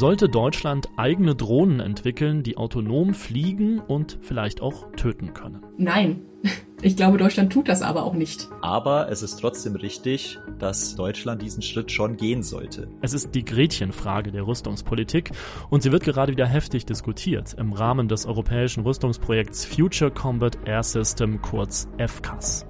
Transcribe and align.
sollte 0.00 0.28
Deutschland 0.28 0.88
eigene 0.96 1.36
Drohnen 1.36 1.78
entwickeln, 1.78 2.42
die 2.42 2.56
autonom 2.56 3.14
fliegen 3.14 3.78
und 3.78 4.18
vielleicht 4.22 4.62
auch 4.62 4.90
töten 4.96 5.32
können? 5.34 5.60
Nein. 5.78 6.22
Ich 6.82 6.96
glaube, 6.96 7.18
Deutschland 7.18 7.52
tut 7.52 7.68
das 7.68 7.82
aber 7.82 8.04
auch 8.04 8.14
nicht. 8.14 8.48
Aber 8.62 9.10
es 9.10 9.22
ist 9.22 9.36
trotzdem 9.36 9.76
richtig, 9.76 10.38
dass 10.58 10.96
Deutschland 10.96 11.42
diesen 11.42 11.60
Schritt 11.60 11.92
schon 11.92 12.16
gehen 12.16 12.42
sollte. 12.42 12.88
Es 13.02 13.12
ist 13.12 13.34
die 13.34 13.44
Gretchenfrage 13.44 14.32
der 14.32 14.46
Rüstungspolitik 14.46 15.32
und 15.68 15.82
sie 15.82 15.92
wird 15.92 16.04
gerade 16.04 16.32
wieder 16.32 16.46
heftig 16.46 16.86
diskutiert 16.86 17.52
im 17.58 17.74
Rahmen 17.74 18.08
des 18.08 18.24
europäischen 18.24 18.82
Rüstungsprojekts 18.84 19.66
Future 19.66 20.10
Combat 20.10 20.56
Air 20.64 20.82
System, 20.82 21.42
kurz 21.42 21.86
FCAS. 21.98 22.69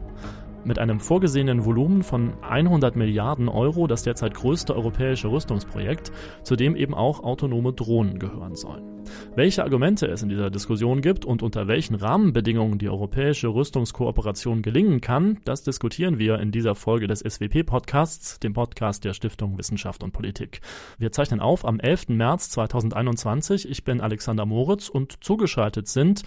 Mit 0.62 0.78
einem 0.78 1.00
vorgesehenen 1.00 1.64
Volumen 1.64 2.02
von 2.02 2.34
100 2.42 2.94
Milliarden 2.94 3.48
Euro 3.48 3.86
das 3.86 4.02
derzeit 4.02 4.34
größte 4.34 4.76
europäische 4.76 5.28
Rüstungsprojekt, 5.28 6.12
zu 6.42 6.54
dem 6.54 6.76
eben 6.76 6.92
auch 6.92 7.20
autonome 7.24 7.72
Drohnen 7.72 8.18
gehören 8.18 8.54
sollen. 8.54 8.84
Welche 9.34 9.64
Argumente 9.64 10.06
es 10.06 10.22
in 10.22 10.28
dieser 10.28 10.50
Diskussion 10.50 11.00
gibt 11.00 11.24
und 11.24 11.42
unter 11.42 11.66
welchen 11.66 11.94
Rahmenbedingungen 11.94 12.78
die 12.78 12.90
europäische 12.90 13.48
Rüstungskooperation 13.48 14.60
gelingen 14.60 15.00
kann, 15.00 15.38
das 15.46 15.62
diskutieren 15.62 16.18
wir 16.18 16.38
in 16.38 16.52
dieser 16.52 16.74
Folge 16.74 17.06
des 17.06 17.20
SWP-Podcasts, 17.20 18.38
dem 18.40 18.52
Podcast 18.52 19.04
der 19.04 19.14
Stiftung 19.14 19.56
Wissenschaft 19.56 20.02
und 20.02 20.12
Politik. 20.12 20.60
Wir 20.98 21.10
zeichnen 21.10 21.40
auf 21.40 21.64
am 21.64 21.80
11. 21.80 22.10
März 22.10 22.50
2021. 22.50 23.68
Ich 23.68 23.82
bin 23.84 24.02
Alexander 24.02 24.44
Moritz 24.44 24.90
und 24.90 25.24
zugeschaltet 25.24 25.88
sind 25.88 26.22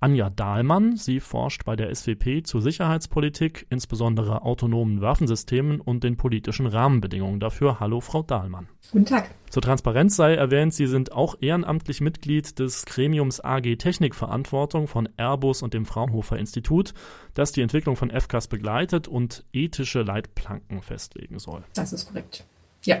Anja 0.00 0.30
Dahlmann. 0.30 0.96
Sie 0.96 1.20
forscht 1.20 1.64
bei 1.64 1.76
der 1.76 1.94
SWP 1.94 2.42
zur 2.44 2.62
Sicherheitspolitik, 2.62 3.66
insbesondere 3.70 4.42
autonomen 4.42 5.00
Waffensystemen 5.00 5.80
und 5.80 6.04
den 6.04 6.16
politischen 6.16 6.66
Rahmenbedingungen 6.66 7.40
dafür. 7.40 7.80
Hallo, 7.80 8.00
Frau 8.00 8.22
Dahlmann. 8.22 8.68
Guten 8.92 9.06
Tag. 9.06 9.30
Zur 9.50 9.62
Transparenz 9.62 10.16
sei 10.16 10.34
erwähnt, 10.34 10.74
Sie 10.74 10.86
sind 10.86 11.12
auch 11.12 11.36
ehrenamtlich 11.40 12.00
Mitglied 12.00 12.58
des 12.58 12.84
Gremiums 12.84 13.42
AG 13.42 13.76
Technikverantwortung 13.76 14.86
von 14.86 15.08
Airbus 15.16 15.62
und 15.62 15.74
dem 15.74 15.86
Fraunhofer 15.86 16.38
Institut, 16.38 16.92
das 17.34 17.52
die 17.52 17.62
Entwicklung 17.62 17.96
von 17.96 18.10
FCAS 18.10 18.48
begleitet 18.48 19.08
und 19.08 19.44
ethische 19.52 20.02
Leitplanken 20.02 20.82
festlegen 20.82 21.38
soll. 21.38 21.64
Das 21.74 21.92
ist 21.92 22.06
korrekt. 22.06 22.44
Ja. 22.82 22.98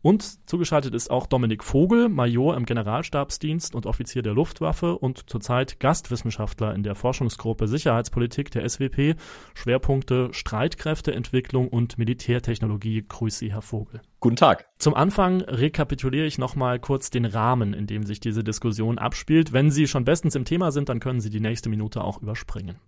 Und 0.00 0.48
zugeschaltet 0.48 0.94
ist 0.94 1.10
auch 1.10 1.26
Dominik 1.26 1.64
Vogel, 1.64 2.08
Major 2.08 2.56
im 2.56 2.66
Generalstabsdienst 2.66 3.74
und 3.74 3.86
Offizier 3.86 4.22
der 4.22 4.32
Luftwaffe 4.32 4.96
und 4.96 5.28
zurzeit 5.28 5.80
Gastwissenschaftler 5.80 6.74
in 6.74 6.84
der 6.84 6.94
Forschungsgruppe 6.94 7.66
Sicherheitspolitik 7.66 8.50
der 8.52 8.68
SWP. 8.68 9.16
Schwerpunkte 9.54 10.28
Streitkräfteentwicklung 10.32 11.68
und 11.68 11.98
Militärtechnologie. 11.98 13.04
Grüße 13.08 13.38
Sie, 13.38 13.52
Herr 13.52 13.62
Vogel. 13.62 14.00
Guten 14.20 14.34
Tag. 14.34 14.66
Zum 14.78 14.94
Anfang 14.94 15.42
rekapituliere 15.42 16.26
ich 16.26 16.38
nochmal 16.38 16.80
kurz 16.80 17.10
den 17.10 17.24
Rahmen, 17.24 17.72
in 17.72 17.86
dem 17.86 18.04
sich 18.04 18.18
diese 18.18 18.42
Diskussion 18.42 18.98
abspielt. 18.98 19.52
Wenn 19.52 19.70
Sie 19.70 19.86
schon 19.86 20.04
bestens 20.04 20.34
im 20.34 20.44
Thema 20.44 20.72
sind, 20.72 20.88
dann 20.88 20.98
können 20.98 21.20
Sie 21.20 21.30
die 21.30 21.40
nächste 21.40 21.68
Minute 21.68 22.02
auch 22.02 22.22
überspringen. 22.22 22.78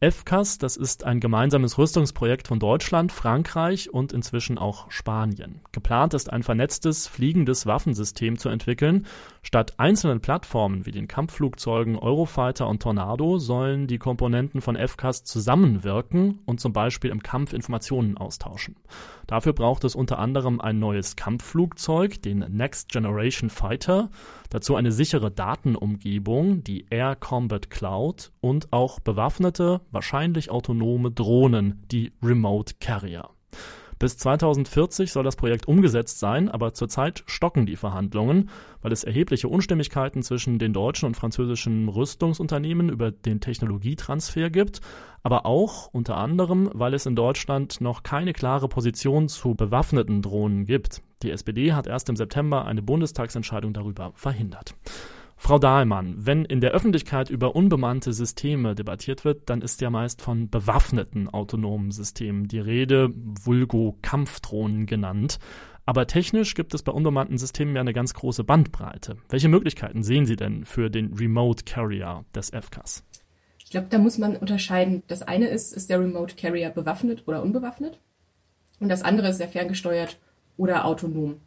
FCAS, 0.00 0.56
das 0.58 0.78
ist 0.78 1.04
ein 1.04 1.20
gemeinsames 1.20 1.76
Rüstungsprojekt 1.76 2.48
von 2.48 2.58
Deutschland, 2.58 3.12
Frankreich 3.12 3.90
und 3.92 4.12
inzwischen 4.12 4.56
auch 4.56 4.90
Spanien. 4.90 5.60
Geplant 5.72 6.14
ist 6.14 6.30
ein 6.32 6.42
vernetztes, 6.42 7.06
fliegendes 7.06 7.66
Waffensystem 7.66 8.38
zu 8.38 8.48
entwickeln. 8.48 9.06
Statt 9.42 9.74
einzelnen 9.78 10.20
Plattformen 10.20 10.84
wie 10.84 10.92
den 10.92 11.08
Kampfflugzeugen 11.08 11.96
Eurofighter 11.96 12.68
und 12.68 12.82
Tornado 12.82 13.38
sollen 13.38 13.86
die 13.86 13.98
Komponenten 13.98 14.60
von 14.60 14.76
FCAS 14.76 15.24
zusammenwirken 15.24 16.40
und 16.46 16.60
zum 16.60 16.72
Beispiel 16.72 17.10
im 17.10 17.22
Kampf 17.22 17.52
Informationen 17.54 18.16
austauschen. 18.18 18.76
Dafür 19.26 19.52
braucht 19.52 19.84
es 19.84 19.94
unter 19.94 20.18
anderem 20.18 20.60
ein 20.60 20.69
neues 20.78 21.16
Kampfflugzeug, 21.16 22.22
den 22.22 22.38
Next 22.38 22.90
Generation 22.90 23.50
Fighter, 23.50 24.10
dazu 24.50 24.76
eine 24.76 24.92
sichere 24.92 25.30
Datenumgebung, 25.30 26.62
die 26.62 26.86
Air 26.90 27.16
Combat 27.16 27.70
Cloud 27.70 28.32
und 28.40 28.72
auch 28.72 29.00
bewaffnete, 29.00 29.80
wahrscheinlich 29.90 30.50
autonome 30.50 31.10
Drohnen, 31.10 31.82
die 31.90 32.12
Remote 32.22 32.74
Carrier. 32.80 33.30
Bis 34.00 34.16
2040 34.16 35.12
soll 35.12 35.24
das 35.24 35.36
Projekt 35.36 35.68
umgesetzt 35.68 36.20
sein, 36.20 36.48
aber 36.48 36.72
zurzeit 36.72 37.22
stocken 37.26 37.66
die 37.66 37.76
Verhandlungen, 37.76 38.48
weil 38.80 38.92
es 38.92 39.04
erhebliche 39.04 39.46
Unstimmigkeiten 39.46 40.22
zwischen 40.22 40.58
den 40.58 40.72
deutschen 40.72 41.04
und 41.04 41.18
französischen 41.18 41.86
Rüstungsunternehmen 41.86 42.88
über 42.88 43.10
den 43.10 43.42
Technologietransfer 43.42 44.48
gibt, 44.48 44.80
aber 45.22 45.44
auch 45.44 45.88
unter 45.92 46.16
anderem, 46.16 46.70
weil 46.72 46.94
es 46.94 47.04
in 47.04 47.14
Deutschland 47.14 47.82
noch 47.82 48.02
keine 48.02 48.32
klare 48.32 48.68
Position 48.68 49.28
zu 49.28 49.54
bewaffneten 49.54 50.22
Drohnen 50.22 50.64
gibt. 50.64 51.02
Die 51.22 51.30
SPD 51.30 51.74
hat 51.74 51.86
erst 51.86 52.08
im 52.08 52.16
September 52.16 52.64
eine 52.64 52.80
Bundestagsentscheidung 52.80 53.74
darüber 53.74 54.12
verhindert. 54.14 54.74
Frau 55.42 55.58
Dahlmann, 55.58 56.14
wenn 56.18 56.44
in 56.44 56.60
der 56.60 56.72
Öffentlichkeit 56.72 57.30
über 57.30 57.56
unbemannte 57.56 58.12
Systeme 58.12 58.74
debattiert 58.74 59.24
wird, 59.24 59.48
dann 59.48 59.62
ist 59.62 59.80
ja 59.80 59.88
meist 59.88 60.20
von 60.20 60.50
bewaffneten 60.50 61.30
autonomen 61.30 61.92
Systemen 61.92 62.46
die 62.46 62.58
Rede, 62.58 63.08
vulgo 63.14 63.96
Kampfdrohnen 64.02 64.84
genannt. 64.84 65.38
Aber 65.86 66.06
technisch 66.06 66.54
gibt 66.54 66.74
es 66.74 66.82
bei 66.82 66.92
unbemannten 66.92 67.38
Systemen 67.38 67.74
ja 67.74 67.80
eine 67.80 67.94
ganz 67.94 68.12
große 68.12 68.44
Bandbreite. 68.44 69.16
Welche 69.30 69.48
Möglichkeiten 69.48 70.02
sehen 70.02 70.26
Sie 70.26 70.36
denn 70.36 70.66
für 70.66 70.90
den 70.90 71.14
Remote 71.14 71.64
Carrier 71.64 72.26
des 72.34 72.50
FCAS? 72.50 73.02
Ich 73.64 73.70
glaube, 73.70 73.86
da 73.88 73.96
muss 73.96 74.18
man 74.18 74.36
unterscheiden. 74.36 75.04
Das 75.08 75.22
eine 75.22 75.48
ist, 75.48 75.72
ist 75.72 75.88
der 75.88 76.00
Remote 76.00 76.36
Carrier 76.36 76.68
bewaffnet 76.68 77.22
oder 77.26 77.42
unbewaffnet? 77.42 77.98
Und 78.78 78.90
das 78.90 79.00
andere 79.00 79.30
ist 79.30 79.40
er 79.40 79.48
ferngesteuert 79.48 80.18
oder 80.58 80.84
autonom. 80.84 81.40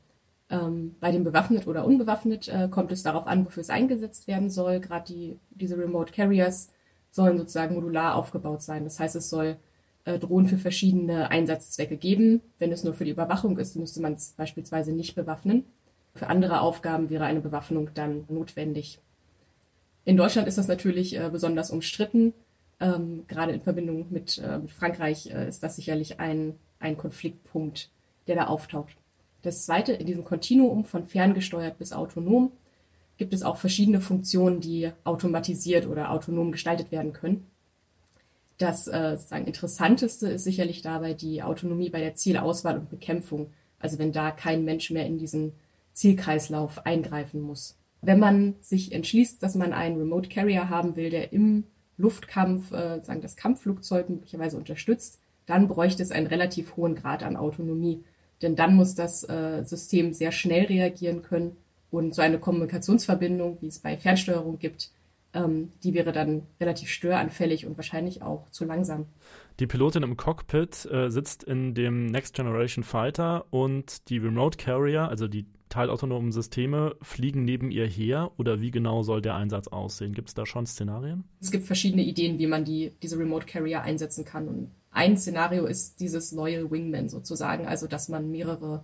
Ähm, 0.50 0.96
bei 1.00 1.12
dem 1.12 1.24
bewaffnet 1.24 1.68
oder 1.68 1.86
unbewaffnet 1.86 2.48
äh, 2.48 2.68
kommt 2.70 2.92
es 2.92 3.04
darauf 3.04 3.28
an, 3.28 3.46
wofür 3.46 3.62
es 3.62 3.70
eingesetzt 3.70 4.28
werden 4.28 4.50
soll. 4.50 4.80
Gerade 4.80 5.14
die, 5.14 5.40
diese 5.52 5.78
Remote 5.78 6.14
Carriers 6.14 6.72
sollen 7.12 7.38
sozusagen 7.38 7.76
modular 7.76 8.16
aufgebaut 8.16 8.62
sein. 8.62 8.84
Das 8.84 9.00
heißt, 9.00 9.16
es 9.16 9.30
soll 9.30 9.58
äh, 10.06 10.20
Drohnen 10.20 10.48
für 10.48 10.58
verschiedene 10.58 11.30
Einsatzzwecke 11.30 11.98
geben. 11.98 12.42
Wenn 12.60 12.72
es 12.72 12.84
nur 12.84 12.94
für 12.94 13.06
die 13.06 13.12
Überwachung 13.12 13.58
ist, 13.58 13.76
müsste 13.76 14.02
man 14.02 14.14
es 14.14 14.34
beispielsweise 14.34 14.92
nicht 14.92 15.16
bewaffnen. 15.16 15.66
Für 16.16 16.28
andere 16.28 16.62
Aufgaben 16.62 17.10
wäre 17.10 17.26
eine 17.26 17.42
Bewaffnung 17.42 17.90
dann 17.94 18.26
notwendig. 18.30 19.00
In 20.06 20.18
Deutschland 20.18 20.48
ist 20.48 20.58
das 20.58 20.68
natürlich 20.68 21.18
äh, 21.18 21.30
besonders 21.32 21.72
umstritten. 21.72 22.34
Ähm, 22.80 23.24
gerade 23.28 23.54
in 23.54 23.62
Verbindung 23.62 24.08
mit, 24.10 24.38
äh, 24.40 24.60
mit 24.60 24.72
Frankreich 24.72 25.32
äh, 25.32 25.48
ist 25.48 25.64
das 25.64 25.76
sicherlich 25.78 26.20
ein, 26.20 26.56
ein 26.80 26.98
Konfliktpunkt, 26.98 27.90
der 28.28 28.36
da 28.36 28.48
auftaucht. 28.48 28.98
Das 29.44 29.66
zweite, 29.66 29.94
in 29.94 30.08
diesem 30.08 30.24
Kontinuum 30.24 30.86
von 30.86 31.06
ferngesteuert 31.06 31.78
bis 31.78 31.94
autonom 31.94 32.52
gibt 33.18 33.34
es 33.34 33.44
auch 33.44 33.58
verschiedene 33.58 34.02
Funktionen, 34.02 34.60
die 34.60 34.92
automatisiert 35.04 35.86
oder 35.86 36.12
autonom 36.12 36.52
gestaltet 36.52 36.92
werden 36.92 37.14
können. 37.14 37.46
Das 38.58 38.88
äh, 38.88 39.16
sozusagen 39.16 39.46
Interessanteste 39.46 40.30
ist 40.30 40.46
sicherlich 40.46 40.82
dabei 40.82 41.14
die 41.14 41.44
Autonomie 41.44 41.90
bei 41.90 42.00
der 42.00 42.16
Zielauswahl 42.16 42.78
und 42.78 42.90
Bekämpfung. 42.90 43.52
Also 43.80 44.00
wenn 44.00 44.12
da 44.12 44.32
kein 44.32 44.64
Mensch 44.64 44.90
mehr 44.90 45.06
in 45.06 45.18
diesen 45.18 45.54
Zielkreislauf 45.94 46.86
eingreifen 46.86 47.42
muss. 47.42 47.78
Wenn 48.02 48.20
man 48.20 48.56
sich 48.62 48.92
entschließt, 48.92 49.42
dass 49.42 49.56
man 49.56 49.74
einen 49.74 49.98
Remote 49.98 50.30
Carrier 50.30 50.70
haben 50.70 50.96
will, 50.96 51.10
der 51.10 51.32
im 51.34 51.66
Luftkampf 51.98 52.72
äh, 52.72 53.02
sagen 53.04 53.22
das 53.22 53.36
Kampfflugzeug 53.36 54.10
möglicherweise 54.10 54.58
unterstützt, 54.58 55.22
dann 55.46 55.68
bräuchte 55.68 56.02
es 56.02 56.12
einen 56.12 56.28
relativ 56.28 56.76
hohen 56.76 56.96
Grad 56.96 57.24
an 57.24 57.36
Autonomie. 57.36 58.04
Denn 58.44 58.56
dann 58.56 58.76
muss 58.76 58.94
das 58.94 59.28
äh, 59.28 59.64
System 59.64 60.14
sehr 60.14 60.32
schnell 60.32 60.66
reagieren 60.66 61.24
können 61.24 61.58
und 61.90 62.14
so 62.14 62.22
eine 62.22 62.40
Kommunikationsverbindung, 62.40 63.58
wie 63.62 63.68
es 63.68 63.80
bei 63.80 63.98
Fernsteuerung 63.98 64.60
gibt, 64.60 64.92
ähm, 65.34 65.72
die 65.84 65.94
wäre 65.94 66.12
dann 66.12 66.44
relativ 66.60 66.90
störanfällig 66.90 67.66
und 67.66 67.78
wahrscheinlich 67.78 68.22
auch 68.22 68.50
zu 68.50 68.66
langsam. 68.66 69.06
Die 69.60 69.68
Pilotin 69.68 70.04
im 70.04 70.18
Cockpit 70.18 70.86
äh, 70.92 71.10
sitzt 71.10 71.44
in 71.44 71.74
dem 71.74 72.08
Next 72.08 72.36
Generation 72.36 72.84
Fighter 72.84 73.46
und 73.52 74.10
die 74.10 74.18
Remote 74.18 74.58
Carrier, 74.58 75.08
also 75.08 75.28
die 75.28 75.46
teilautonomen 75.70 76.32
Systeme, 76.32 76.96
fliegen 77.02 77.46
neben 77.46 77.72
ihr 77.72 77.88
her 77.88 78.32
oder 78.38 78.62
wie 78.62 78.70
genau 78.70 79.02
soll 79.02 79.22
der 79.22 79.36
Einsatz 79.36 79.68
aussehen? 79.68 80.14
Gibt 80.14 80.30
es 80.30 80.36
da 80.36 80.46
schon 80.46 80.68
Szenarien? 80.68 81.24
Es 81.42 81.50
gibt 81.50 81.66
verschiedene 81.66 82.04
Ideen, 82.04 82.38
wie 82.38 82.48
man 82.48 82.64
die, 82.64 82.92
diese 83.02 83.18
Remote 83.18 83.48
Carrier 83.48 83.82
einsetzen 83.82 84.24
kann 84.24 84.48
und 84.48 84.72
ein 84.94 85.18
Szenario 85.18 85.66
ist 85.66 86.00
dieses 86.00 86.32
Loyal 86.32 86.70
Wingman 86.70 87.10
sozusagen, 87.10 87.66
also 87.66 87.88
dass 87.88 88.10
man 88.10 88.30
mehrere 88.32 88.84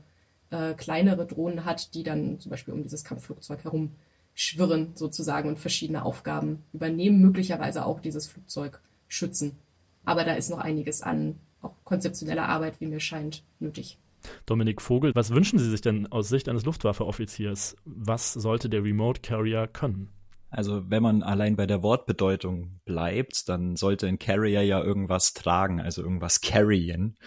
äh, 0.50 0.74
kleinere 0.74 1.26
Drohnen 1.26 1.66
hat, 1.66 1.94
die 1.94 2.04
dann 2.04 2.40
zum 2.40 2.50
Beispiel 2.50 2.74
um 2.74 2.84
dieses 2.84 3.04
Kampfflugzeug 3.04 3.64
herum 3.64 3.92
schwirren 4.34 4.92
sozusagen 4.96 5.50
und 5.50 5.60
verschiedene 5.60 6.04
Aufgaben 6.04 6.64
übernehmen, 6.74 7.22
möglicherweise 7.22 7.86
auch 7.86 8.00
dieses 8.00 8.28
Flugzeug 8.28 8.82
schützen. 9.08 9.58
Aber 10.06 10.24
da 10.24 10.34
ist 10.34 10.50
noch 10.50 10.60
einiges 10.60 11.02
an 11.02 11.36
auch 11.62 11.74
konzeptioneller 11.84 12.48
Arbeit, 12.48 12.80
wie 12.80 12.88
mir 12.88 13.02
scheint, 13.02 13.44
nötig. 13.60 13.98
Dominik 14.46 14.82
Vogel, 14.82 15.14
was 15.14 15.32
wünschen 15.32 15.60
Sie 15.60 15.70
sich 15.70 15.82
denn 15.82 16.08
aus 16.12 16.30
Sicht 16.30 16.50
eines 16.50 16.66
Luftwaffeoffiziers? 16.66 17.76
Was 17.86 18.34
sollte 18.34 18.70
der 18.70 18.84
Remote 18.84 19.22
Carrier 19.22 19.68
können? 19.68 20.10
Also 20.52 20.90
wenn 20.90 21.04
man 21.04 21.22
allein 21.22 21.56
bei 21.56 21.68
der 21.68 21.84
Wortbedeutung 21.84 22.80
bleibt, 22.84 23.48
dann 23.50 23.76
sollte 23.76 24.08
ein 24.08 24.18
Carrier 24.18 24.64
ja 24.64 24.82
irgendwas 24.82 25.34
tragen, 25.34 25.80
also 25.80 26.02
irgendwas 26.02 26.42
carryen. 26.42 27.18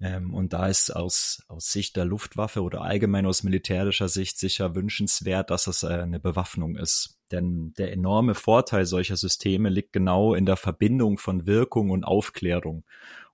Ähm, 0.00 0.32
und 0.32 0.52
da 0.52 0.66
ist 0.66 0.90
aus, 0.90 1.44
aus 1.48 1.70
Sicht 1.70 1.96
der 1.96 2.06
Luftwaffe 2.06 2.62
oder 2.62 2.82
allgemein 2.82 3.26
aus 3.26 3.42
militärischer 3.42 4.08
Sicht 4.08 4.38
sicher 4.38 4.74
wünschenswert, 4.74 5.50
dass 5.50 5.66
es 5.66 5.82
äh, 5.82 5.88
eine 5.88 6.20
Bewaffnung 6.20 6.76
ist. 6.76 7.18
Denn 7.30 7.74
der 7.76 7.92
enorme 7.92 8.34
Vorteil 8.34 8.86
solcher 8.86 9.16
Systeme 9.16 9.68
liegt 9.68 9.92
genau 9.92 10.34
in 10.34 10.46
der 10.46 10.56
Verbindung 10.56 11.18
von 11.18 11.46
Wirkung 11.46 11.90
und 11.90 12.04
Aufklärung. 12.04 12.84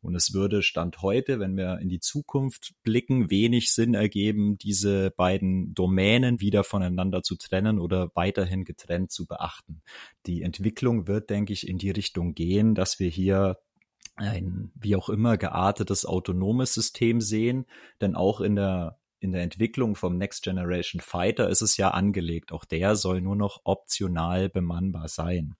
Und 0.02 0.16
es 0.16 0.34
würde 0.34 0.62
Stand 0.62 1.00
heute, 1.00 1.38
wenn 1.38 1.56
wir 1.56 1.78
in 1.78 1.88
die 1.88 2.00
Zukunft 2.00 2.74
blicken, 2.82 3.30
wenig 3.30 3.72
Sinn 3.72 3.94
ergeben, 3.94 4.58
diese 4.58 5.12
beiden 5.12 5.72
Domänen 5.74 6.40
wieder 6.40 6.64
voneinander 6.64 7.22
zu 7.22 7.36
trennen 7.36 7.78
oder 7.78 8.10
weiterhin 8.14 8.64
getrennt 8.64 9.12
zu 9.12 9.26
beachten. 9.26 9.82
Die 10.26 10.42
Entwicklung 10.42 11.06
wird, 11.06 11.30
denke 11.30 11.52
ich, 11.52 11.68
in 11.68 11.78
die 11.78 11.90
Richtung 11.90 12.34
gehen, 12.34 12.74
dass 12.74 12.98
wir 12.98 13.08
hier 13.08 13.58
ein 14.16 14.72
wie 14.74 14.96
auch 14.96 15.08
immer 15.08 15.38
geartetes 15.38 16.04
autonomes 16.04 16.74
System 16.74 17.20
sehen, 17.20 17.66
denn 18.00 18.14
auch 18.14 18.40
in 18.40 18.56
der 18.56 18.98
in 19.20 19.30
der 19.30 19.42
Entwicklung 19.42 19.94
vom 19.94 20.18
Next 20.18 20.42
Generation 20.42 21.00
Fighter 21.00 21.48
ist 21.48 21.62
es 21.62 21.76
ja 21.76 21.92
angelegt. 21.92 22.50
Auch 22.50 22.64
der 22.64 22.96
soll 22.96 23.20
nur 23.20 23.36
noch 23.36 23.60
optional 23.62 24.48
bemannbar 24.48 25.06
sein. 25.06 25.54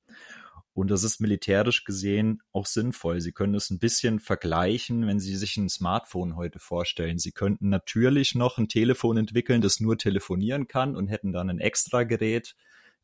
Und 0.75 0.91
das 0.91 1.05
ist 1.05 1.21
militärisch 1.21 1.85
gesehen 1.85 2.41
auch 2.51 2.67
sinnvoll. 2.67 3.21
Sie 3.21 3.33
können 3.33 3.55
es 3.55 3.71
ein 3.71 3.79
bisschen 3.79 4.21
vergleichen, 4.21 5.07
wenn 5.07 5.21
Sie 5.21 5.37
sich 5.37 5.57
ein 5.59 5.69
Smartphone 5.69 6.37
heute 6.37 6.59
vorstellen. 6.59 7.19
Sie 7.19 7.33
könnten 7.33 7.69
natürlich 7.69 8.35
noch 8.35 8.57
ein 8.57 8.69
Telefon 8.69 9.19
entwickeln, 9.19 9.61
das 9.61 9.81
nur 9.81 9.99
telefonieren 9.99 10.69
kann 10.69 10.97
und 10.97 11.09
hätten 11.09 11.33
dann 11.33 11.51
ein 11.51 11.59
extra 11.59 12.05
Gerät, 12.05 12.55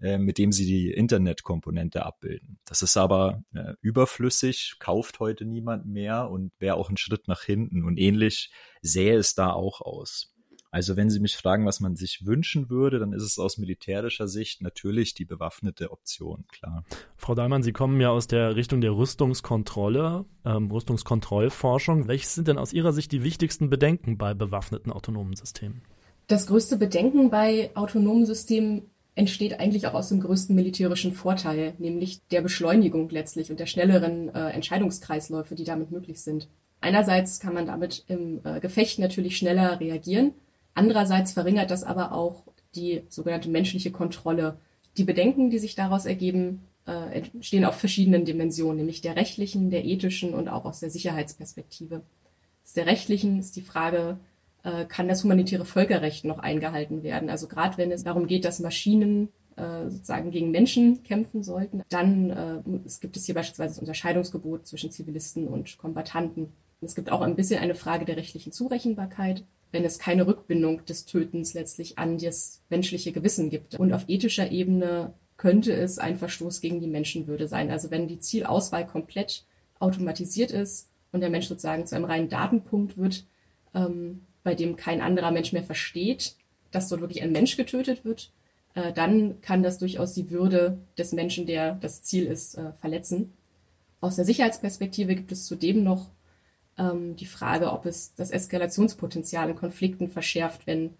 äh, 0.00 0.16
mit 0.16 0.38
dem 0.38 0.50
Sie 0.50 0.64
die 0.64 0.90
Internetkomponente 0.92 2.06
abbilden. 2.06 2.58
Das 2.64 2.80
ist 2.80 2.96
aber 2.96 3.42
äh, 3.52 3.74
überflüssig, 3.82 4.76
kauft 4.78 5.20
heute 5.20 5.44
niemand 5.44 5.84
mehr 5.84 6.30
und 6.30 6.52
wäre 6.58 6.76
auch 6.76 6.88
ein 6.88 6.96
Schritt 6.96 7.28
nach 7.28 7.42
hinten. 7.42 7.84
Und 7.84 7.98
ähnlich 7.98 8.50
sähe 8.80 9.16
es 9.16 9.34
da 9.34 9.52
auch 9.52 9.82
aus. 9.82 10.34
Also 10.70 10.96
wenn 10.96 11.08
Sie 11.08 11.20
mich 11.20 11.36
fragen, 11.36 11.64
was 11.64 11.80
man 11.80 11.96
sich 11.96 12.26
wünschen 12.26 12.68
würde, 12.68 12.98
dann 12.98 13.12
ist 13.12 13.22
es 13.22 13.38
aus 13.38 13.56
militärischer 13.56 14.28
Sicht 14.28 14.60
natürlich 14.60 15.14
die 15.14 15.24
bewaffnete 15.24 15.90
Option, 15.90 16.44
klar. 16.52 16.84
Frau 17.16 17.34
Dahlmann, 17.34 17.62
Sie 17.62 17.72
kommen 17.72 18.00
ja 18.00 18.10
aus 18.10 18.26
der 18.26 18.54
Richtung 18.54 18.82
der 18.82 18.92
Rüstungskontrolle, 18.92 20.26
ähm, 20.44 20.70
Rüstungskontrollforschung. 20.70 22.06
Welches 22.06 22.34
sind 22.34 22.48
denn 22.48 22.58
aus 22.58 22.74
Ihrer 22.74 22.92
Sicht 22.92 23.12
die 23.12 23.24
wichtigsten 23.24 23.70
Bedenken 23.70 24.18
bei 24.18 24.34
bewaffneten 24.34 24.92
autonomen 24.92 25.36
Systemen? 25.36 25.82
Das 26.26 26.46
größte 26.46 26.76
Bedenken 26.76 27.30
bei 27.30 27.70
autonomen 27.74 28.26
Systemen 28.26 28.82
entsteht 29.14 29.58
eigentlich 29.58 29.86
auch 29.86 29.94
aus 29.94 30.10
dem 30.10 30.20
größten 30.20 30.54
militärischen 30.54 31.12
Vorteil, 31.12 31.74
nämlich 31.78 32.20
der 32.30 32.42
Beschleunigung 32.42 33.08
letztlich 33.08 33.50
und 33.50 33.58
der 33.58 33.66
schnelleren 33.66 34.28
äh, 34.34 34.50
Entscheidungskreisläufe, 34.50 35.54
die 35.54 35.64
damit 35.64 35.90
möglich 35.90 36.20
sind. 36.20 36.48
Einerseits 36.80 37.40
kann 37.40 37.54
man 37.54 37.66
damit 37.66 38.04
im 38.06 38.40
äh, 38.44 38.60
Gefecht 38.60 38.98
natürlich 39.00 39.36
schneller 39.36 39.80
reagieren, 39.80 40.34
Andererseits 40.78 41.32
verringert 41.32 41.72
das 41.72 41.82
aber 41.82 42.12
auch 42.12 42.44
die 42.76 43.02
sogenannte 43.08 43.50
menschliche 43.50 43.90
Kontrolle. 43.90 44.58
Die 44.96 45.02
Bedenken, 45.02 45.50
die 45.50 45.58
sich 45.58 45.74
daraus 45.74 46.06
ergeben, 46.06 46.62
äh, 46.86 47.18
entstehen 47.18 47.64
auf 47.64 47.74
verschiedenen 47.74 48.24
Dimensionen, 48.24 48.76
nämlich 48.76 49.00
der 49.00 49.16
rechtlichen, 49.16 49.70
der 49.70 49.84
ethischen 49.84 50.34
und 50.34 50.46
auch 50.46 50.64
aus 50.64 50.78
der 50.78 50.90
Sicherheitsperspektive. 50.90 52.02
Aus 52.64 52.74
der 52.74 52.86
rechtlichen 52.86 53.40
ist 53.40 53.56
die 53.56 53.62
Frage, 53.62 54.20
äh, 54.62 54.84
kann 54.84 55.08
das 55.08 55.24
humanitäre 55.24 55.64
Völkerrecht 55.64 56.24
noch 56.24 56.38
eingehalten 56.38 57.02
werden? 57.02 57.28
Also 57.28 57.48
gerade 57.48 57.76
wenn 57.76 57.90
es 57.90 58.04
darum 58.04 58.28
geht, 58.28 58.44
dass 58.44 58.60
Maschinen 58.60 59.30
äh, 59.56 59.90
sozusagen 59.90 60.30
gegen 60.30 60.52
Menschen 60.52 61.02
kämpfen 61.02 61.42
sollten, 61.42 61.82
dann 61.88 62.62
es 62.86 63.00
gibt 63.00 63.16
es 63.16 63.26
hier 63.26 63.34
beispielsweise 63.34 63.74
das 63.74 63.80
Unterscheidungsgebot 63.80 64.68
zwischen 64.68 64.92
Zivilisten 64.92 65.48
und 65.48 65.76
Kombattanten. 65.76 66.52
Es 66.80 66.94
gibt 66.94 67.10
auch 67.10 67.22
ein 67.22 67.34
bisschen 67.34 67.60
eine 67.60 67.74
Frage 67.74 68.04
der 68.04 68.16
rechtlichen 68.16 68.52
Zurechenbarkeit 68.52 69.42
wenn 69.70 69.84
es 69.84 69.98
keine 69.98 70.26
Rückbindung 70.26 70.84
des 70.84 71.04
Tötens 71.04 71.54
letztlich 71.54 71.98
an 71.98 72.18
das 72.18 72.62
menschliche 72.70 73.12
Gewissen 73.12 73.50
gibt. 73.50 73.74
Und 73.78 73.92
auf 73.92 74.08
ethischer 74.08 74.50
Ebene 74.50 75.12
könnte 75.36 75.72
es 75.72 75.98
ein 75.98 76.16
Verstoß 76.16 76.60
gegen 76.60 76.80
die 76.80 76.88
Menschenwürde 76.88 77.48
sein. 77.48 77.70
Also 77.70 77.90
wenn 77.90 78.08
die 78.08 78.18
Zielauswahl 78.18 78.86
komplett 78.86 79.44
automatisiert 79.78 80.50
ist 80.50 80.88
und 81.12 81.20
der 81.20 81.30
Mensch 81.30 81.46
sozusagen 81.46 81.86
zu 81.86 81.96
einem 81.96 82.06
reinen 82.06 82.28
Datenpunkt 82.28 82.96
wird, 82.96 83.24
ähm, 83.74 84.22
bei 84.42 84.54
dem 84.54 84.76
kein 84.76 85.00
anderer 85.00 85.30
Mensch 85.30 85.52
mehr 85.52 85.62
versteht, 85.62 86.34
dass 86.70 86.88
dort 86.88 87.00
wirklich 87.00 87.22
ein 87.22 87.32
Mensch 87.32 87.56
getötet 87.56 88.04
wird, 88.04 88.32
äh, 88.74 88.92
dann 88.92 89.40
kann 89.40 89.62
das 89.62 89.78
durchaus 89.78 90.14
die 90.14 90.30
Würde 90.30 90.78
des 90.96 91.12
Menschen, 91.12 91.46
der 91.46 91.74
das 91.74 92.02
Ziel 92.02 92.26
ist, 92.26 92.56
äh, 92.56 92.72
verletzen. 92.80 93.32
Aus 94.00 94.16
der 94.16 94.24
Sicherheitsperspektive 94.24 95.14
gibt 95.14 95.32
es 95.32 95.46
zudem 95.46 95.82
noch 95.82 96.10
ähm, 96.78 97.16
die 97.16 97.26
Frage, 97.26 97.72
ob 97.72 97.86
es 97.86 98.14
das 98.14 98.30
Eskalationspotenzial 98.30 99.50
in 99.50 99.56
Konflikten 99.56 100.08
verschärft, 100.08 100.66
wenn 100.66 100.94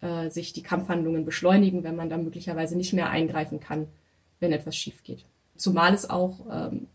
äh, 0.00 0.30
sich 0.30 0.52
die 0.52 0.62
Kampfhandlungen 0.62 1.24
beschleunigen, 1.24 1.84
wenn 1.84 1.96
man 1.96 2.10
da 2.10 2.16
möglicherweise 2.16 2.76
nicht 2.76 2.92
mehr 2.92 3.10
eingreifen 3.10 3.60
kann, 3.60 3.86
wenn 4.40 4.52
etwas 4.52 4.76
schief 4.76 5.02
geht. 5.02 5.24
Zumal 5.56 5.94
es 5.94 6.08
auch 6.08 6.40
ähm, 6.50 6.86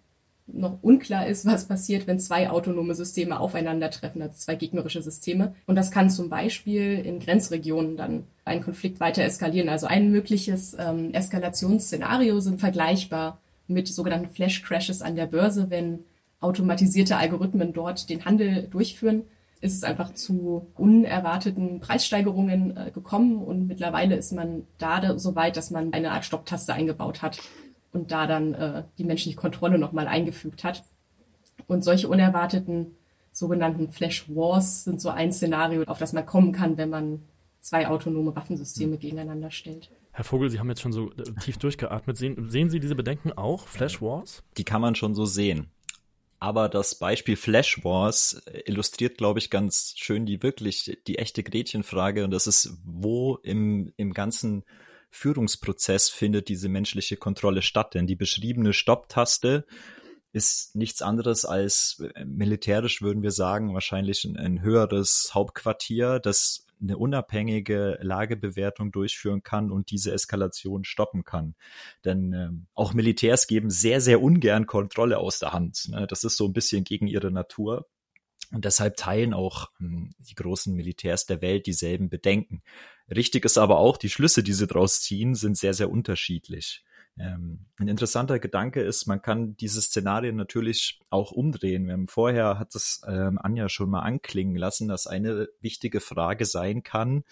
noch 0.47 0.77
unklar 0.81 1.27
ist, 1.27 1.45
was 1.45 1.67
passiert, 1.67 2.07
wenn 2.07 2.19
zwei 2.19 2.49
autonome 2.49 2.93
Systeme 2.93 3.39
aufeinandertreffen, 3.39 4.21
also 4.21 4.35
zwei 4.35 4.55
gegnerische 4.55 5.01
Systeme. 5.01 5.55
Und 5.65 5.75
das 5.75 5.91
kann 5.91 6.09
zum 6.09 6.29
Beispiel 6.29 6.99
in 6.99 7.19
Grenzregionen 7.19 7.97
dann 7.97 8.25
einen 8.43 8.63
Konflikt 8.63 8.99
weiter 8.99 9.23
eskalieren. 9.23 9.69
Also 9.69 9.87
ein 9.87 10.11
mögliches 10.11 10.75
ähm, 10.79 11.13
Eskalationsszenario 11.13 12.39
sind 12.39 12.59
vergleichbar 12.59 13.39
mit 13.67 13.87
sogenannten 13.87 14.29
Flash 14.29 14.61
Crashes 14.61 15.01
an 15.01 15.15
der 15.15 15.25
Börse, 15.25 15.69
wenn 15.69 16.03
automatisierte 16.45 17.17
Algorithmen 17.17 17.73
dort 17.73 18.09
den 18.09 18.23
Handel 18.23 18.67
durchführen, 18.67 19.23
ist 19.61 19.73
es 19.73 19.83
einfach 19.83 20.13
zu 20.13 20.67
unerwarteten 20.75 21.79
Preissteigerungen 21.79 22.77
äh, 22.77 22.91
gekommen 22.91 23.37
und 23.37 23.67
mittlerweile 23.67 24.15
ist 24.15 24.31
man 24.31 24.63
da 24.77 25.17
so 25.17 25.35
weit, 25.35 25.57
dass 25.57 25.71
man 25.71 25.91
eine 25.93 26.11
Art 26.11 26.25
Stopptaste 26.25 26.73
eingebaut 26.73 27.21
hat 27.21 27.39
und 27.91 28.11
da 28.11 28.27
dann 28.27 28.53
äh, 28.53 28.83
die 28.97 29.05
menschliche 29.05 29.37
Kontrolle 29.37 29.79
nochmal 29.79 30.07
eingefügt 30.07 30.63
hat. 30.63 30.83
Und 31.67 31.83
solche 31.83 32.07
unerwarteten 32.07 32.95
sogenannten 33.31 33.91
Flash 33.91 34.29
Wars 34.29 34.83
sind 34.83 35.01
so 35.01 35.09
ein 35.09 35.31
Szenario, 35.31 35.83
auf 35.83 35.97
das 35.97 36.13
man 36.13 36.25
kommen 36.25 36.51
kann, 36.51 36.77
wenn 36.77 36.89
man 36.89 37.23
zwei 37.59 37.87
autonome 37.87 38.35
Waffensysteme 38.35 38.97
gegeneinander 38.97 39.49
stellt. 39.49 39.89
Herr 40.11 40.23
Vogel, 40.23 40.49
Sie 40.49 40.59
haben 40.59 40.69
jetzt 40.69 40.81
schon 40.81 40.93
so 40.93 41.11
äh, 41.11 41.23
tief 41.41 41.57
durchgeatmet. 41.57 42.15
Sehen, 42.15 42.49
sehen 42.49 42.69
Sie 42.69 42.79
diese 42.79 42.95
Bedenken 42.95 43.33
auch, 43.33 43.67
Flash 43.67 44.01
Wars? 44.01 44.43
Die 44.57 44.63
kann 44.63 44.81
man 44.81 44.95
schon 44.95 45.15
so 45.15 45.25
sehen. 45.25 45.67
Aber 46.39 46.69
das 46.69 46.95
Beispiel 46.95 47.37
Flash 47.37 47.83
Wars 47.83 48.41
illustriert, 48.65 49.17
glaube 49.17 49.39
ich, 49.39 49.49
ganz 49.49 49.93
schön 49.95 50.25
die 50.25 50.43
wirklich, 50.43 50.97
die 51.07 51.17
echte 51.17 51.43
Gretchenfrage. 51.43 52.23
Und 52.23 52.31
das 52.31 52.45
ist, 52.45 52.77
wo 52.83 53.37
im, 53.37 53.93
im 53.97 54.13
ganzen 54.13 54.63
Führungsprozess 55.09 56.09
findet 56.09 56.49
diese 56.49 56.67
menschliche 56.67 57.15
Kontrolle 57.17 57.61
statt? 57.61 57.93
Denn 57.93 58.05
die 58.05 58.17
beschriebene 58.17 58.73
Stopptaste 58.73 59.65
ist 60.33 60.75
nichts 60.75 61.01
anderes 61.01 61.45
als 61.45 62.03
äh, 62.13 62.25
militärisch 62.25 63.01
würden 63.01 63.23
wir 63.23 63.31
sagen, 63.31 63.73
wahrscheinlich 63.73 64.25
ein, 64.25 64.35
ein 64.35 64.61
höheres 64.61 65.31
Hauptquartier, 65.33 66.19
das 66.19 66.64
eine 66.81 66.97
unabhängige 66.97 67.97
Lagebewertung 68.01 68.91
durchführen 68.91 69.43
kann 69.43 69.71
und 69.71 69.91
diese 69.91 70.11
Eskalation 70.11 70.83
stoppen 70.83 71.23
kann. 71.23 71.55
Denn 72.03 72.33
ähm, 72.33 72.67
auch 72.73 72.93
Militärs 72.93 73.47
geben 73.47 73.69
sehr, 73.69 74.01
sehr 74.01 74.21
ungern 74.21 74.65
Kontrolle 74.65 75.17
aus 75.17 75.39
der 75.39 75.53
Hand. 75.53 75.89
Ne? 75.89 76.07
Das 76.07 76.23
ist 76.23 76.37
so 76.37 76.45
ein 76.45 76.53
bisschen 76.53 76.83
gegen 76.83 77.07
ihre 77.07 77.31
Natur. 77.31 77.87
Und 78.51 78.65
deshalb 78.65 78.97
teilen 78.97 79.33
auch 79.33 79.71
ähm, 79.79 80.11
die 80.19 80.35
großen 80.35 80.73
Militärs 80.73 81.25
der 81.25 81.41
Welt 81.41 81.65
dieselben 81.65 82.09
Bedenken. 82.09 82.61
Richtig 83.13 83.45
ist 83.45 83.57
aber 83.57 83.77
auch, 83.77 83.97
die 83.97 84.09
Schlüsse, 84.09 84.43
die 84.43 84.53
sie 84.53 84.67
daraus 84.67 85.01
ziehen, 85.01 85.35
sind 85.35 85.57
sehr, 85.57 85.73
sehr 85.73 85.89
unterschiedlich. 85.89 86.83
Ähm, 87.17 87.65
ein 87.77 87.87
interessanter 87.87 88.39
Gedanke 88.39 88.81
ist, 88.81 89.05
man 89.05 89.21
kann 89.21 89.55
diese 89.55 89.81
Szenarien 89.81 90.35
natürlich 90.35 90.99
auch 91.09 91.31
umdrehen. 91.31 91.85
Wir 91.87 91.93
haben 91.93 92.07
vorher 92.07 92.59
hat 92.59 92.75
es 92.75 93.01
ähm, 93.07 93.39
Anja 93.41 93.69
schon 93.69 93.89
mal 93.89 94.01
anklingen 94.01 94.55
lassen, 94.55 94.87
dass 94.87 95.07
eine 95.07 95.47
wichtige 95.61 96.01
Frage 96.01 96.45
sein 96.45 96.83
kann, 96.83 97.23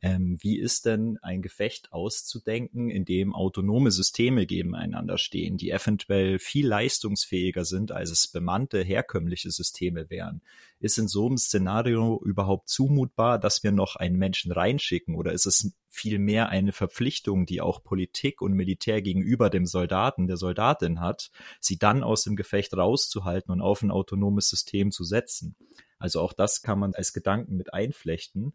ähm, 0.00 0.38
wie 0.40 0.58
ist 0.58 0.86
denn 0.86 1.18
ein 1.22 1.42
Gefecht 1.42 1.92
auszudenken, 1.92 2.88
in 2.88 3.04
dem 3.04 3.34
autonome 3.34 3.90
Systeme 3.90 4.46
gegeneinander 4.46 5.18
stehen, 5.18 5.56
die 5.56 5.70
eventuell 5.70 6.38
viel 6.38 6.68
leistungsfähiger 6.68 7.64
sind, 7.64 7.90
als 7.90 8.10
es 8.10 8.28
bemannte 8.28 8.80
herkömmliche 8.82 9.50
Systeme 9.50 10.08
wären? 10.08 10.42
Ist 10.78 10.98
in 10.98 11.08
so 11.08 11.26
einem 11.26 11.38
Szenario 11.38 12.22
überhaupt 12.24 12.68
zumutbar, 12.68 13.40
dass 13.40 13.64
wir 13.64 13.72
noch 13.72 13.96
einen 13.96 14.16
Menschen 14.16 14.52
reinschicken 14.52 15.16
oder 15.16 15.32
ist 15.32 15.46
es 15.46 15.72
vielmehr 15.88 16.48
eine 16.48 16.72
Verpflichtung, 16.72 17.46
die 17.46 17.60
auch 17.60 17.82
Politik 17.82 18.40
und 18.40 18.52
Militär 18.52 19.02
gegenüber 19.02 19.50
dem 19.50 19.66
Soldaten, 19.66 20.28
der 20.28 20.36
Soldatin 20.36 21.00
hat, 21.00 21.32
sie 21.58 21.78
dann 21.78 22.04
aus 22.04 22.22
dem 22.22 22.36
Gefecht 22.36 22.76
rauszuhalten 22.76 23.50
und 23.50 23.60
auf 23.60 23.82
ein 23.82 23.90
autonomes 23.90 24.48
System 24.48 24.92
zu 24.92 25.02
setzen? 25.02 25.56
Also 25.98 26.20
auch 26.20 26.32
das 26.32 26.62
kann 26.62 26.78
man 26.78 26.94
als 26.94 27.12
Gedanken 27.12 27.56
mit 27.56 27.74
einflechten. 27.74 28.54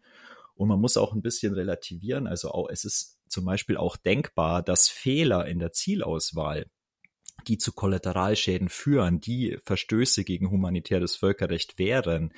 Und 0.55 0.67
man 0.67 0.79
muss 0.79 0.98
auch 0.98 1.13
ein 1.13 1.22
bisschen 1.22 1.53
relativieren. 1.53 2.27
Also 2.27 2.51
auch, 2.51 2.69
es 2.69 2.86
ist 2.86 3.19
zum 3.27 3.45
Beispiel 3.45 3.77
auch 3.77 3.98
denkbar, 3.98 4.62
dass 4.62 4.89
Fehler 4.89 5.48
in 5.48 5.60
der 5.60 5.72
Zielauswahl 5.72 6.65
die 7.48 7.57
zu 7.57 7.74
Kollateralschäden 7.74 8.69
führen, 8.69 9.19
die 9.19 9.57
Verstöße 9.65 10.24
gegen 10.24 10.50
humanitäres 10.50 11.15
Völkerrecht 11.15 11.77
wären, 11.77 12.33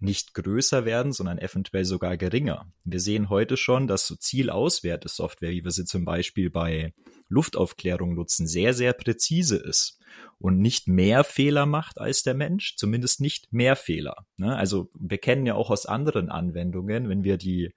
nicht 0.00 0.34
größer 0.34 0.84
werden, 0.84 1.12
sondern 1.12 1.38
eventuell 1.38 1.84
sogar 1.84 2.16
geringer. 2.16 2.70
Wir 2.84 3.00
sehen 3.00 3.28
heute 3.30 3.56
schon, 3.56 3.86
dass 3.86 4.06
so 4.06 4.16
Zielauswertesoftware, 4.16 5.50
wie 5.50 5.64
wir 5.64 5.70
sie 5.70 5.84
zum 5.84 6.04
Beispiel 6.04 6.50
bei 6.50 6.92
Luftaufklärung 7.28 8.14
nutzen, 8.14 8.46
sehr, 8.46 8.74
sehr 8.74 8.92
präzise 8.92 9.56
ist 9.56 9.98
und 10.38 10.58
nicht 10.58 10.88
mehr 10.88 11.24
Fehler 11.24 11.66
macht 11.66 12.00
als 12.00 12.22
der 12.22 12.34
Mensch, 12.34 12.76
zumindest 12.76 13.20
nicht 13.20 13.52
mehr 13.52 13.76
Fehler. 13.76 14.26
Ne? 14.36 14.56
Also 14.56 14.90
wir 14.98 15.18
kennen 15.18 15.46
ja 15.46 15.54
auch 15.54 15.70
aus 15.70 15.86
anderen 15.86 16.30
Anwendungen, 16.30 17.08
wenn 17.08 17.24
wir 17.24 17.36
die, 17.36 17.74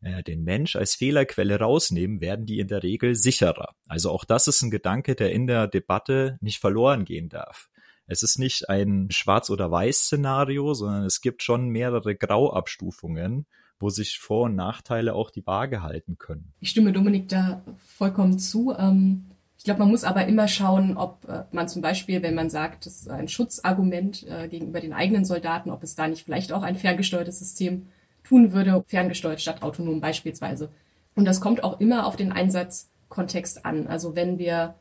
äh, 0.00 0.22
den 0.22 0.44
Mensch 0.44 0.76
als 0.76 0.94
Fehlerquelle 0.94 1.58
rausnehmen, 1.58 2.20
werden 2.20 2.46
die 2.46 2.60
in 2.60 2.68
der 2.68 2.82
Regel 2.82 3.14
sicherer. 3.14 3.74
Also 3.88 4.10
auch 4.10 4.24
das 4.24 4.46
ist 4.46 4.62
ein 4.62 4.70
Gedanke, 4.70 5.14
der 5.14 5.32
in 5.32 5.46
der 5.46 5.66
Debatte 5.66 6.38
nicht 6.40 6.58
verloren 6.58 7.04
gehen 7.04 7.28
darf. 7.28 7.68
Es 8.06 8.22
ist 8.22 8.38
nicht 8.38 8.68
ein 8.68 9.08
Schwarz- 9.10 9.50
oder 9.50 9.70
Weiß-Szenario, 9.70 10.74
sondern 10.74 11.04
es 11.04 11.20
gibt 11.20 11.42
schon 11.42 11.68
mehrere 11.68 12.14
Grauabstufungen, 12.14 13.46
wo 13.80 13.88
sich 13.88 14.18
Vor- 14.18 14.44
und 14.44 14.56
Nachteile 14.56 15.14
auch 15.14 15.30
die 15.30 15.46
Waage 15.46 15.82
halten 15.82 16.18
können. 16.18 16.52
Ich 16.60 16.70
stimme 16.70 16.92
Dominik 16.92 17.28
da 17.28 17.62
vollkommen 17.96 18.38
zu. 18.38 18.74
Ähm, 18.76 19.24
ich 19.56 19.64
glaube, 19.64 19.80
man 19.80 19.88
muss 19.88 20.04
aber 20.04 20.26
immer 20.26 20.48
schauen, 20.48 20.96
ob 20.96 21.26
äh, 21.26 21.44
man 21.52 21.68
zum 21.68 21.80
Beispiel, 21.80 22.22
wenn 22.22 22.34
man 22.34 22.50
sagt, 22.50 22.86
das 22.86 23.00
ist 23.00 23.08
ein 23.08 23.28
Schutzargument 23.28 24.26
äh, 24.28 24.48
gegenüber 24.48 24.80
den 24.80 24.92
eigenen 24.92 25.24
Soldaten, 25.24 25.70
ob 25.70 25.82
es 25.82 25.94
da 25.94 26.06
nicht 26.06 26.24
vielleicht 26.24 26.52
auch 26.52 26.62
ein 26.62 26.76
ferngesteuertes 26.76 27.38
System 27.38 27.86
tun 28.24 28.52
würde, 28.52 28.84
ferngesteuert 28.86 29.40
statt 29.40 29.62
autonom 29.62 30.00
beispielsweise. 30.00 30.70
Und 31.14 31.24
das 31.24 31.40
kommt 31.40 31.64
auch 31.64 31.80
immer 31.80 32.06
auf 32.06 32.16
den 32.16 32.32
Einsatzkontext 32.32 33.64
an. 33.64 33.86
Also 33.86 34.14
wenn 34.14 34.38
wir 34.38 34.74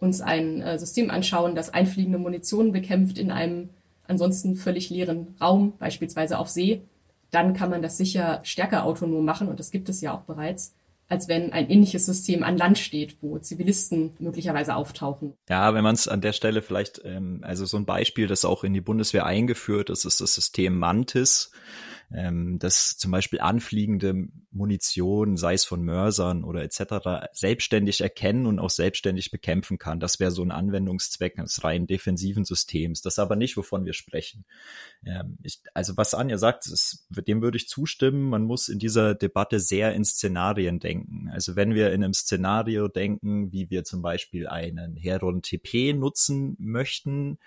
uns 0.00 0.20
ein 0.20 0.62
äh, 0.62 0.78
System 0.78 1.10
anschauen, 1.10 1.54
das 1.54 1.72
einfliegende 1.72 2.18
Munition 2.18 2.72
bekämpft 2.72 3.18
in 3.18 3.30
einem 3.30 3.70
ansonsten 4.06 4.56
völlig 4.56 4.90
leeren 4.90 5.36
Raum, 5.40 5.74
beispielsweise 5.78 6.38
auf 6.38 6.48
See, 6.48 6.82
dann 7.30 7.54
kann 7.54 7.70
man 7.70 7.82
das 7.82 7.96
sicher 7.96 8.40
stärker 8.42 8.84
autonom 8.84 9.24
machen 9.24 9.48
und 9.48 9.60
das 9.60 9.70
gibt 9.70 9.88
es 9.88 10.00
ja 10.00 10.12
auch 10.12 10.22
bereits, 10.22 10.74
als 11.08 11.28
wenn 11.28 11.52
ein 11.52 11.70
ähnliches 11.70 12.06
System 12.06 12.42
an 12.42 12.56
Land 12.56 12.78
steht, 12.78 13.16
wo 13.20 13.38
Zivilisten 13.38 14.12
möglicherweise 14.18 14.74
auftauchen. 14.74 15.34
Ja, 15.48 15.74
wenn 15.74 15.84
man 15.84 15.94
es 15.94 16.08
an 16.08 16.20
der 16.20 16.32
Stelle 16.32 16.62
vielleicht, 16.62 17.02
ähm, 17.04 17.40
also 17.42 17.66
so 17.66 17.76
ein 17.76 17.84
Beispiel, 17.84 18.26
das 18.26 18.44
auch 18.44 18.64
in 18.64 18.74
die 18.74 18.80
Bundeswehr 18.80 19.26
eingeführt 19.26 19.90
ist, 19.90 20.04
ist 20.04 20.20
das 20.20 20.34
System 20.34 20.78
Mantis 20.78 21.50
ähm, 22.12 22.58
dass 22.58 22.96
zum 22.96 23.12
Beispiel 23.12 23.40
anfliegende 23.40 24.28
Munition, 24.50 25.36
sei 25.36 25.54
es 25.54 25.64
von 25.64 25.82
Mörsern 25.82 26.42
oder 26.42 26.62
etc., 26.62 27.28
selbstständig 27.32 28.00
erkennen 28.00 28.46
und 28.46 28.58
auch 28.58 28.70
selbstständig 28.70 29.30
bekämpfen 29.30 29.78
kann. 29.78 30.00
Das 30.00 30.18
wäre 30.18 30.32
so 30.32 30.42
ein 30.42 30.50
Anwendungszweck 30.50 31.38
eines 31.38 31.62
rein 31.62 31.86
defensiven 31.86 32.44
Systems. 32.44 33.00
Das 33.02 33.14
ist 33.14 33.18
aber 33.20 33.36
nicht, 33.36 33.56
wovon 33.56 33.84
wir 33.84 33.92
sprechen. 33.92 34.44
Ähm, 35.06 35.38
ich, 35.42 35.60
also 35.72 35.96
was 35.96 36.14
Anja 36.14 36.36
sagt, 36.36 36.66
ist, 36.66 37.06
dem 37.10 37.42
würde 37.42 37.56
ich 37.56 37.68
zustimmen. 37.68 38.28
Man 38.28 38.42
muss 38.42 38.68
in 38.68 38.80
dieser 38.80 39.14
Debatte 39.14 39.60
sehr 39.60 39.94
in 39.94 40.04
Szenarien 40.04 40.80
denken. 40.80 41.30
Also 41.32 41.54
wenn 41.54 41.74
wir 41.74 41.92
in 41.92 42.02
einem 42.02 42.14
Szenario 42.14 42.88
denken, 42.88 43.52
wie 43.52 43.70
wir 43.70 43.84
zum 43.84 44.02
Beispiel 44.02 44.48
einen 44.48 44.96
Heron 44.96 45.42
TP 45.42 45.92
nutzen 45.92 46.56
möchten, 46.58 47.38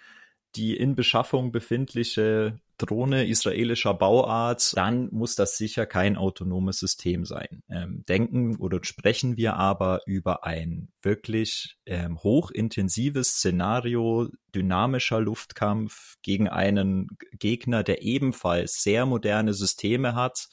die 0.55 0.77
in 0.77 0.95
Beschaffung 0.95 1.51
befindliche 1.51 2.59
Drohne 2.85 3.25
israelischer 3.25 3.93
Bauart, 3.93 4.75
dann 4.75 5.09
muss 5.11 5.35
das 5.35 5.57
sicher 5.57 5.85
kein 5.85 6.17
autonomes 6.17 6.79
System 6.79 7.25
sein. 7.25 7.63
Ähm, 7.69 8.03
denken 8.07 8.57
oder 8.57 8.79
sprechen 8.83 9.37
wir 9.37 9.55
aber 9.55 10.01
über 10.05 10.43
ein 10.45 10.89
wirklich 11.01 11.77
ähm, 11.85 12.21
hochintensives 12.21 13.35
Szenario, 13.35 14.29
dynamischer 14.53 15.19
Luftkampf 15.19 16.15
gegen 16.21 16.47
einen 16.47 17.07
Gegner, 17.39 17.83
der 17.83 18.01
ebenfalls 18.03 18.83
sehr 18.83 19.05
moderne 19.05 19.53
Systeme 19.53 20.15
hat, 20.15 20.49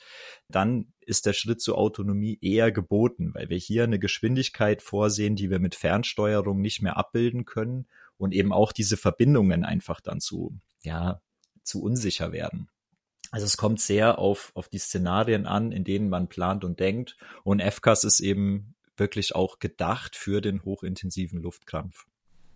dann 0.49 0.92
ist 1.00 1.26
der 1.26 1.32
Schritt 1.32 1.60
zur 1.60 1.78
Autonomie 1.78 2.38
eher 2.40 2.72
geboten, 2.72 3.32
weil 3.34 3.49
wir 3.49 3.58
hier 3.58 3.84
eine 3.84 3.99
Geschwindigkeit 3.99 4.82
vorsehen, 4.82 5.37
die 5.37 5.50
wir 5.50 5.58
mit 5.58 5.75
Fernsteuerung 5.75 6.60
nicht 6.60 6.82
mehr 6.82 6.96
abbilden 6.96 7.44
können 7.44 7.87
und 8.16 8.34
eben 8.34 8.52
auch 8.52 8.72
diese 8.72 8.96
Verbindungen 8.96 9.64
einfach 9.64 10.00
dann 10.00 10.20
zu, 10.20 10.58
ja, 10.82 11.20
zu 11.70 11.82
unsicher 11.82 12.32
werden. 12.32 12.68
Also 13.30 13.46
es 13.46 13.56
kommt 13.56 13.80
sehr 13.80 14.18
auf, 14.18 14.50
auf 14.54 14.68
die 14.68 14.78
Szenarien 14.78 15.46
an, 15.46 15.70
in 15.70 15.84
denen 15.84 16.08
man 16.08 16.28
plant 16.28 16.64
und 16.64 16.80
denkt. 16.80 17.16
Und 17.44 17.62
FCAS 17.62 18.04
ist 18.04 18.20
eben 18.20 18.74
wirklich 18.96 19.34
auch 19.34 19.60
gedacht 19.60 20.16
für 20.16 20.40
den 20.40 20.64
hochintensiven 20.64 21.40
Luftkampf. 21.40 22.06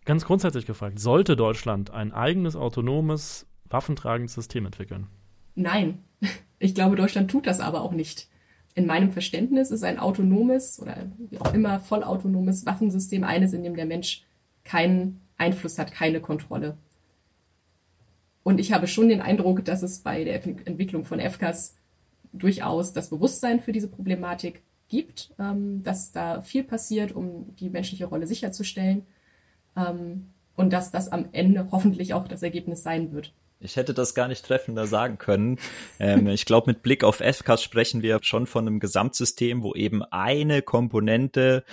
Ganz 0.04 0.25
grundsätzlich 0.25 0.66
gefragt, 0.66 0.99
sollte 0.99 1.37
Deutschland 1.37 1.90
ein 1.90 2.12
eigenes 2.12 2.56
autonomes, 2.56 3.47
waffentragendes 3.71 4.35
System 4.35 4.66
entwickeln? 4.66 5.06
Nein, 5.54 6.04
ich 6.59 6.75
glaube, 6.75 6.97
Deutschland 6.97 7.30
tut 7.30 7.47
das 7.47 7.61
aber 7.61 7.80
auch 7.80 7.92
nicht. 7.92 8.28
In 8.75 8.87
meinem 8.87 9.12
Verständnis 9.12 9.71
ist 9.71 9.85
ein 9.85 10.00
autonomes 10.00 10.80
oder 10.80 11.06
wie 11.30 11.38
auch 11.38 11.54
immer 11.54 11.78
vollautonomes 11.78 12.66
Waffensystem 12.66 13.23
eines, 13.23 13.52
in 13.52 13.62
dem 13.62 13.76
der 13.76 13.87
Mensch 13.87 14.25
keinen 14.64 15.21
Einfluss 15.37 15.78
hat, 15.78 15.92
keine 15.92 16.21
Kontrolle. 16.21 16.76
Und 18.45 18.61
ich 18.61 18.73
habe 18.73 18.87
schon 18.87 19.09
den 19.09 19.21
Eindruck, 19.21 19.65
dass 19.65 19.83
es 19.83 19.99
bei 20.01 20.23
der 20.23 20.45
Entwicklung 20.45 21.05
von 21.05 21.19
FCAS 21.19 21.77
durchaus 22.33 22.93
das 22.93 23.11
Bewusstsein 23.11 23.61
für 23.61 23.73
diese 23.73 23.89
Problematik 23.89 24.63
gibt, 24.89 25.35
ähm, 25.39 25.83
dass 25.83 26.13
da 26.13 26.43
viel 26.43 26.63
passiert, 26.63 27.13
um 27.13 27.57
die 27.57 27.71
menschliche 27.71 28.05
Rolle 28.05 28.27
sicherzustellen 28.27 29.07
ähm, 29.77 30.31
und 30.57 30.73
dass 30.73 30.91
das 30.91 31.09
am 31.09 31.29
Ende 31.33 31.69
hoffentlich 31.73 32.15
auch 32.15 32.29
das 32.29 32.43
Ergebnis 32.43 32.83
sein 32.83 33.13
wird. 33.13 33.33
Ich 33.61 33.77
hätte 33.77 33.95
das 33.95 34.15
gar 34.15 34.29
nicht 34.29 34.45
treffender 34.45 34.87
sagen 34.87 35.17
können. 35.17 35.59
Ähm, 35.99 36.27
ich 36.29 36.45
glaube, 36.45 36.71
mit 36.71 36.83
Blick 36.83 37.03
auf 37.03 37.17
FCAS 37.17 37.63
sprechen 37.63 38.03
wir 38.03 38.19
schon 38.23 38.47
von 38.47 38.67
einem 38.67 38.79
Gesamtsystem, 38.79 39.63
wo 39.63 39.75
eben 39.75 40.03
eine 40.03 40.61
Komponente 40.61 41.65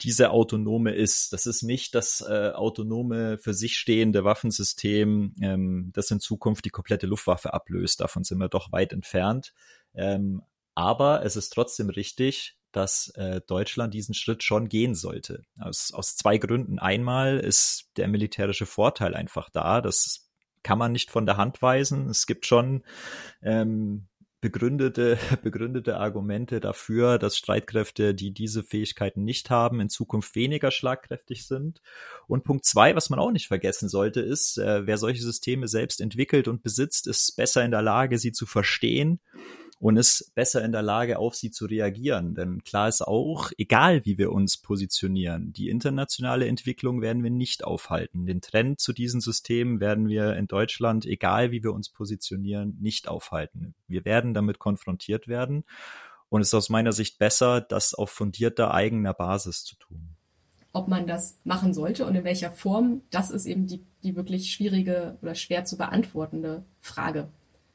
diese 0.00 0.30
autonome 0.30 0.92
ist. 0.92 1.32
Das 1.32 1.46
ist 1.46 1.62
nicht 1.62 1.94
das 1.94 2.20
äh, 2.20 2.50
autonome 2.50 3.38
für 3.38 3.54
sich 3.54 3.76
stehende 3.76 4.24
Waffensystem, 4.24 5.34
ähm, 5.40 5.90
das 5.94 6.10
in 6.10 6.20
Zukunft 6.20 6.64
die 6.64 6.70
komplette 6.70 7.06
Luftwaffe 7.06 7.52
ablöst. 7.52 8.00
Davon 8.00 8.24
sind 8.24 8.38
wir 8.38 8.48
doch 8.48 8.72
weit 8.72 8.92
entfernt. 8.92 9.52
Ähm, 9.94 10.42
aber 10.74 11.24
es 11.24 11.36
ist 11.36 11.50
trotzdem 11.50 11.88
richtig, 11.88 12.56
dass 12.72 13.08
äh, 13.10 13.40
Deutschland 13.46 13.94
diesen 13.94 14.14
Schritt 14.14 14.42
schon 14.42 14.68
gehen 14.68 14.94
sollte. 14.94 15.44
Aus, 15.60 15.92
aus 15.94 16.16
zwei 16.16 16.38
Gründen. 16.38 16.78
Einmal 16.78 17.38
ist 17.38 17.90
der 17.96 18.08
militärische 18.08 18.66
Vorteil 18.66 19.14
einfach 19.14 19.48
da. 19.50 19.80
Das 19.80 20.28
kann 20.64 20.78
man 20.78 20.90
nicht 20.90 21.10
von 21.10 21.26
der 21.26 21.36
Hand 21.36 21.62
weisen. 21.62 22.08
Es 22.08 22.26
gibt 22.26 22.46
schon 22.46 22.82
ähm, 23.42 24.08
begründete, 24.44 25.16
begründete 25.42 25.96
Argumente 25.96 26.60
dafür, 26.60 27.18
dass 27.18 27.38
Streitkräfte, 27.38 28.14
die 28.14 28.30
diese 28.30 28.62
Fähigkeiten 28.62 29.24
nicht 29.24 29.48
haben, 29.48 29.80
in 29.80 29.88
Zukunft 29.88 30.34
weniger 30.34 30.70
schlagkräftig 30.70 31.46
sind. 31.46 31.80
Und 32.26 32.44
Punkt 32.44 32.66
zwei, 32.66 32.94
was 32.94 33.08
man 33.08 33.18
auch 33.18 33.30
nicht 33.30 33.48
vergessen 33.48 33.88
sollte, 33.88 34.20
ist, 34.20 34.58
äh, 34.58 34.86
wer 34.86 34.98
solche 34.98 35.22
Systeme 35.22 35.66
selbst 35.66 36.02
entwickelt 36.02 36.46
und 36.46 36.62
besitzt, 36.62 37.06
ist 37.06 37.36
besser 37.36 37.64
in 37.64 37.70
der 37.70 37.80
Lage, 37.80 38.18
sie 38.18 38.32
zu 38.32 38.44
verstehen 38.44 39.18
und 39.84 39.98
ist 39.98 40.34
besser 40.34 40.64
in 40.64 40.72
der 40.72 40.80
Lage, 40.80 41.18
auf 41.18 41.34
sie 41.34 41.50
zu 41.50 41.66
reagieren. 41.66 42.34
Denn 42.34 42.64
klar 42.64 42.88
ist 42.88 43.02
auch, 43.02 43.50
egal 43.58 44.06
wie 44.06 44.16
wir 44.16 44.32
uns 44.32 44.56
positionieren, 44.56 45.52
die 45.52 45.68
internationale 45.68 46.48
Entwicklung 46.48 47.02
werden 47.02 47.22
wir 47.22 47.30
nicht 47.30 47.64
aufhalten. 47.64 48.24
Den 48.24 48.40
Trend 48.40 48.80
zu 48.80 48.94
diesen 48.94 49.20
Systemen 49.20 49.80
werden 49.80 50.08
wir 50.08 50.36
in 50.36 50.46
Deutschland, 50.46 51.04
egal 51.04 51.50
wie 51.50 51.62
wir 51.62 51.74
uns 51.74 51.90
positionieren, 51.90 52.78
nicht 52.80 53.08
aufhalten. 53.08 53.74
Wir 53.86 54.06
werden 54.06 54.32
damit 54.32 54.58
konfrontiert 54.58 55.28
werden. 55.28 55.64
Und 56.30 56.40
es 56.40 56.48
ist 56.48 56.54
aus 56.54 56.70
meiner 56.70 56.92
Sicht 56.92 57.18
besser, 57.18 57.60
das 57.60 57.92
auf 57.92 58.08
fundierter 58.08 58.72
eigener 58.72 59.12
Basis 59.12 59.64
zu 59.64 59.76
tun. 59.76 60.16
Ob 60.72 60.88
man 60.88 61.06
das 61.06 61.38
machen 61.44 61.74
sollte 61.74 62.06
und 62.06 62.14
in 62.14 62.24
welcher 62.24 62.52
Form, 62.52 63.02
das 63.10 63.30
ist 63.30 63.44
eben 63.44 63.66
die, 63.66 63.84
die 64.02 64.16
wirklich 64.16 64.50
schwierige 64.50 65.18
oder 65.20 65.34
schwer 65.34 65.66
zu 65.66 65.76
beantwortende 65.76 66.64
Frage. 66.80 67.28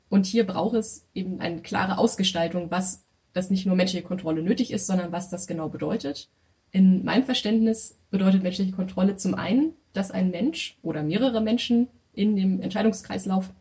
Und 0.09 0.25
hier 0.25 0.45
braucht 0.45 0.75
es 0.75 1.07
eben 1.13 1.39
eine 1.39 1.61
klare 1.61 1.97
Ausgestaltung, 1.97 2.71
was 2.71 3.05
das 3.33 3.49
nicht 3.49 3.65
nur 3.65 3.75
menschliche 3.75 4.05
Kontrolle 4.05 4.41
nötig 4.41 4.71
ist, 4.71 4.87
sondern 4.87 5.11
was 5.11 5.29
das 5.29 5.47
genau 5.47 5.69
bedeutet. 5.69 6.29
In 6.71 7.03
meinem 7.05 7.23
Verständnis 7.23 7.97
bedeutet 8.09 8.43
menschliche 8.43 8.71
Kontrolle 8.71 9.15
zum 9.15 9.35
einen, 9.35 9.73
dass 9.93 10.11
ein 10.11 10.31
Mensch 10.31 10.77
oder 10.81 11.03
mehrere 11.03 11.41
Menschen 11.41 11.87
in 12.13 12.35
dem 12.35 12.61
Entscheidungskreislauf 12.61 13.51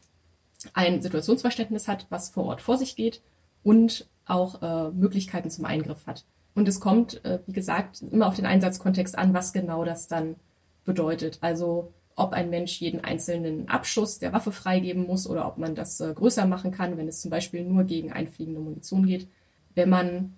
ein 0.74 1.00
Situationsverständnis 1.00 1.86
hat, 1.86 2.06
was 2.10 2.30
vor 2.30 2.44
Ort 2.46 2.60
vor 2.60 2.76
sich 2.76 2.96
geht 2.96 3.22
und 3.62 4.08
auch 4.26 4.62
äh, 4.62 4.90
Möglichkeiten 4.90 5.50
zum 5.50 5.64
Eingriff 5.64 6.06
hat. 6.06 6.24
Und 6.54 6.66
es 6.68 6.80
kommt, 6.80 7.24
äh, 7.24 7.38
wie 7.46 7.52
gesagt, 7.52 8.02
immer 8.10 8.26
auf 8.26 8.36
den 8.36 8.46
Einsatzkontext 8.46 9.16
an, 9.16 9.32
was 9.32 9.52
genau 9.52 9.84
das 9.84 10.08
dann 10.08 10.36
bedeutet. 10.84 11.38
Also 11.40 11.92
ob 12.18 12.32
ein 12.32 12.50
Mensch 12.50 12.80
jeden 12.80 13.04
einzelnen 13.04 13.68
Abschuss 13.68 14.18
der 14.18 14.32
Waffe 14.32 14.50
freigeben 14.50 15.06
muss 15.06 15.28
oder 15.28 15.46
ob 15.46 15.58
man 15.58 15.74
das 15.74 16.00
äh, 16.00 16.12
größer 16.12 16.46
machen 16.46 16.72
kann, 16.72 16.96
wenn 16.96 17.08
es 17.08 17.20
zum 17.20 17.30
Beispiel 17.30 17.64
nur 17.64 17.84
gegen 17.84 18.12
einfliegende 18.12 18.60
Munition 18.60 19.06
geht. 19.06 19.28
Wenn 19.74 19.88
man 19.88 20.34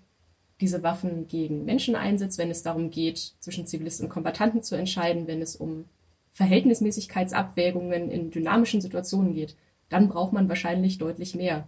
diese 0.61 0.83
Waffen 0.83 1.27
gegen 1.27 1.65
Menschen 1.65 1.97
einsetzt, 1.97 2.37
wenn 2.37 2.51
es 2.51 2.63
darum 2.63 2.91
geht, 2.91 3.33
zwischen 3.41 3.67
Zivilisten 3.67 4.07
und 4.07 4.13
Kombattanten 4.13 4.63
zu 4.63 4.75
entscheiden, 4.77 5.27
wenn 5.27 5.41
es 5.41 5.57
um 5.57 5.87
Verhältnismäßigkeitsabwägungen 6.33 8.11
in 8.11 8.31
dynamischen 8.31 8.83
Situationen 8.83 9.35
geht, 9.35 9.57
dann 9.89 10.09
braucht 10.09 10.33
man 10.33 10.49
wahrscheinlich 10.49 10.99
deutlich 10.99 11.35
mehr. 11.35 11.67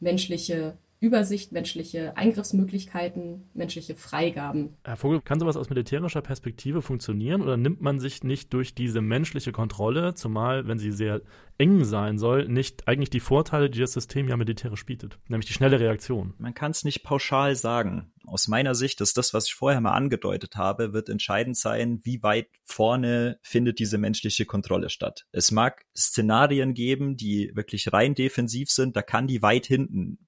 menschliche 0.00 0.76
Übersicht, 1.00 1.52
menschliche 1.52 2.16
Eingriffsmöglichkeiten, 2.16 3.48
menschliche 3.54 3.94
Freigaben. 3.94 4.76
Herr 4.84 4.96
Vogel, 4.96 5.20
kann 5.20 5.38
sowas 5.38 5.56
aus 5.56 5.70
militärischer 5.70 6.22
Perspektive 6.22 6.82
funktionieren 6.82 7.42
oder 7.42 7.56
nimmt 7.56 7.80
man 7.80 8.00
sich 8.00 8.24
nicht 8.24 8.52
durch 8.52 8.74
diese 8.74 9.00
menschliche 9.00 9.52
Kontrolle, 9.52 10.14
zumal 10.14 10.66
wenn 10.66 10.78
sie 10.78 10.90
sehr 10.90 11.22
eng 11.56 11.84
sein 11.84 12.18
soll, 12.18 12.48
nicht 12.48 12.88
eigentlich 12.88 13.10
die 13.10 13.20
Vorteile, 13.20 13.70
die 13.70 13.78
das 13.78 13.92
System 13.92 14.28
ja 14.28 14.36
militärisch 14.36 14.86
bietet, 14.86 15.18
nämlich 15.28 15.46
die 15.46 15.52
schnelle 15.52 15.78
Reaktion? 15.78 16.34
Man 16.38 16.54
kann 16.54 16.72
es 16.72 16.84
nicht 16.84 17.04
pauschal 17.04 17.54
sagen. 17.54 18.12
Aus 18.26 18.48
meiner 18.48 18.74
Sicht 18.74 19.00
ist 19.00 19.16
das, 19.16 19.32
was 19.32 19.46
ich 19.46 19.54
vorher 19.54 19.80
mal 19.80 19.92
angedeutet 19.92 20.56
habe, 20.56 20.92
wird 20.92 21.08
entscheidend 21.08 21.56
sein, 21.56 22.00
wie 22.02 22.22
weit 22.22 22.48
vorne 22.64 23.38
findet 23.42 23.78
diese 23.78 23.98
menschliche 23.98 24.44
Kontrolle 24.44 24.90
statt. 24.90 25.26
Es 25.32 25.50
mag 25.50 25.84
Szenarien 25.96 26.74
geben, 26.74 27.16
die 27.16 27.52
wirklich 27.54 27.92
rein 27.92 28.14
defensiv 28.14 28.70
sind, 28.70 28.96
da 28.96 29.02
kann 29.02 29.26
die 29.26 29.42
weit 29.42 29.66
hinten 29.66 30.18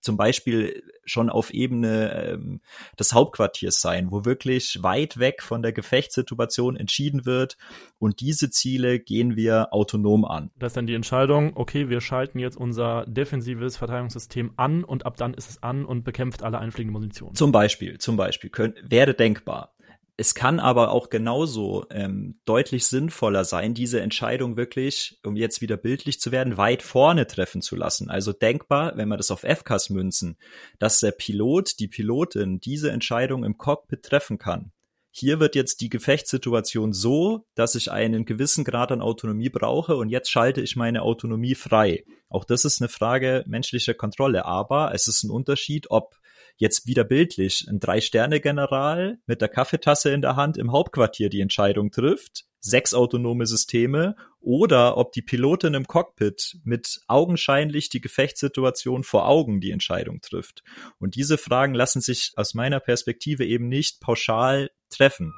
zum 0.00 0.16
Beispiel 0.16 0.82
schon 1.04 1.30
auf 1.30 1.52
Ebene 1.52 2.32
ähm, 2.32 2.60
des 2.98 3.12
Hauptquartiers 3.12 3.80
sein, 3.80 4.10
wo 4.10 4.24
wirklich 4.24 4.82
weit 4.82 5.18
weg 5.18 5.42
von 5.42 5.62
der 5.62 5.72
Gefechtssituation 5.72 6.76
entschieden 6.76 7.24
wird 7.26 7.56
und 7.98 8.20
diese 8.20 8.50
Ziele 8.50 9.00
gehen 9.00 9.36
wir 9.36 9.72
autonom 9.72 10.24
an. 10.24 10.50
Das 10.58 10.70
ist 10.70 10.76
dann 10.76 10.86
die 10.86 10.94
Entscheidung, 10.94 11.52
okay, 11.56 11.88
wir 11.88 12.00
schalten 12.00 12.38
jetzt 12.38 12.56
unser 12.56 13.06
defensives 13.06 13.76
Verteidigungssystem 13.76 14.52
an 14.56 14.84
und 14.84 15.06
ab 15.06 15.16
dann 15.16 15.34
ist 15.34 15.50
es 15.50 15.62
an 15.62 15.84
und 15.84 16.04
bekämpft 16.04 16.42
alle 16.42 16.58
einfliegenden 16.58 17.00
Munition. 17.00 17.34
Zum 17.34 17.52
Beispiel, 17.52 17.98
zum 17.98 18.16
Beispiel, 18.16 18.50
könnt, 18.50 18.78
wäre 18.88 19.14
denkbar. 19.14 19.74
Es 20.20 20.34
kann 20.34 20.58
aber 20.58 20.90
auch 20.90 21.10
genauso 21.10 21.86
ähm, 21.90 22.40
deutlich 22.44 22.88
sinnvoller 22.88 23.44
sein, 23.44 23.72
diese 23.72 24.00
Entscheidung 24.00 24.56
wirklich, 24.56 25.20
um 25.24 25.36
jetzt 25.36 25.60
wieder 25.60 25.76
bildlich 25.76 26.18
zu 26.18 26.32
werden, 26.32 26.56
weit 26.56 26.82
vorne 26.82 27.28
treffen 27.28 27.62
zu 27.62 27.76
lassen. 27.76 28.10
Also 28.10 28.32
denkbar, 28.32 28.96
wenn 28.96 29.08
wir 29.08 29.16
das 29.16 29.30
auf 29.30 29.42
FCAS 29.42 29.90
münzen, 29.90 30.36
dass 30.80 30.98
der 30.98 31.12
Pilot, 31.12 31.78
die 31.78 31.86
Pilotin 31.86 32.58
diese 32.58 32.90
Entscheidung 32.90 33.44
im 33.44 33.58
Cockpit 33.58 34.02
treffen 34.02 34.38
kann. 34.38 34.72
Hier 35.12 35.38
wird 35.38 35.54
jetzt 35.54 35.82
die 35.82 35.88
Gefechtssituation 35.88 36.92
so, 36.92 37.46
dass 37.54 37.76
ich 37.76 37.92
einen 37.92 38.24
gewissen 38.24 38.64
Grad 38.64 38.90
an 38.90 39.02
Autonomie 39.02 39.50
brauche 39.50 39.94
und 39.94 40.08
jetzt 40.08 40.32
schalte 40.32 40.60
ich 40.60 40.74
meine 40.74 41.02
Autonomie 41.02 41.54
frei. 41.54 42.02
Auch 42.28 42.44
das 42.44 42.64
ist 42.64 42.80
eine 42.80 42.88
Frage 42.88 43.44
menschlicher 43.46 43.94
Kontrolle, 43.94 44.46
aber 44.46 44.92
es 44.92 45.06
ist 45.06 45.22
ein 45.22 45.30
Unterschied, 45.30 45.92
ob 45.92 46.16
jetzt 46.58 46.86
wieder 46.86 47.04
bildlich 47.04 47.66
ein 47.68 47.80
Drei-Sterne-General 47.80 49.18
mit 49.26 49.40
der 49.40 49.48
Kaffeetasse 49.48 50.10
in 50.10 50.20
der 50.20 50.36
Hand 50.36 50.58
im 50.58 50.72
Hauptquartier 50.72 51.30
die 51.30 51.40
Entscheidung 51.40 51.90
trifft, 51.90 52.44
sechs 52.60 52.92
autonome 52.92 53.46
Systeme, 53.46 54.16
oder 54.40 54.96
ob 54.96 55.12
die 55.12 55.22
Pilotin 55.22 55.74
im 55.74 55.86
Cockpit 55.86 56.58
mit 56.64 57.00
augenscheinlich 57.06 57.88
die 57.88 58.00
Gefechtssituation 58.00 59.04
vor 59.04 59.28
Augen 59.28 59.60
die 59.60 59.70
Entscheidung 59.70 60.20
trifft. 60.20 60.62
Und 60.98 61.14
diese 61.14 61.38
Fragen 61.38 61.74
lassen 61.74 62.00
sich 62.00 62.32
aus 62.36 62.54
meiner 62.54 62.80
Perspektive 62.80 63.44
eben 63.44 63.68
nicht 63.68 64.00
pauschal 64.00 64.70
treffen. 64.90 65.32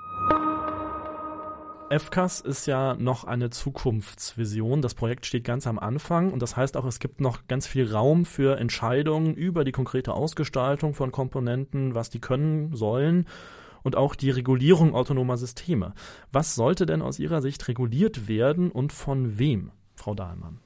FCAS 1.91 2.41
ist 2.41 2.67
ja 2.67 2.95
noch 2.95 3.25
eine 3.25 3.51
Zukunftsvision. 3.51 4.81
Das 4.81 4.95
Projekt 4.95 5.27
steht 5.27 5.43
ganz 5.43 5.67
am 5.67 5.77
Anfang 5.77 6.33
und 6.33 6.41
das 6.41 6.57
heißt 6.57 6.77
auch, 6.77 6.85
es 6.85 7.01
gibt 7.01 7.21
noch 7.21 7.49
ganz 7.49 7.67
viel 7.67 7.93
Raum 7.93 8.25
für 8.25 8.59
Entscheidungen 8.59 9.35
über 9.35 9.65
die 9.65 9.73
konkrete 9.73 10.15
Ausgestaltung 10.15 10.95
von 10.95 11.11
Komponenten, 11.11 11.97
was 11.97 12.09
die 12.09 12.21
können 12.21 12.77
sollen 12.77 13.27
und 13.83 13.97
auch 13.97 14.15
die 14.15 14.31
Regulierung 14.31 14.95
autonomer 14.95 15.37
Systeme. 15.37 15.95
Was 16.31 16.55
sollte 16.55 16.87
denn 16.87 17.03
aus 17.03 17.19
Ihrer 17.19 17.43
Sicht 17.43 17.67
reguliert 17.67 18.29
werden 18.29 18.71
und 18.71 18.93
von 18.93 19.41
wem, 19.41 19.73
Frau 19.97 20.15
Dahlmann? 20.15 20.61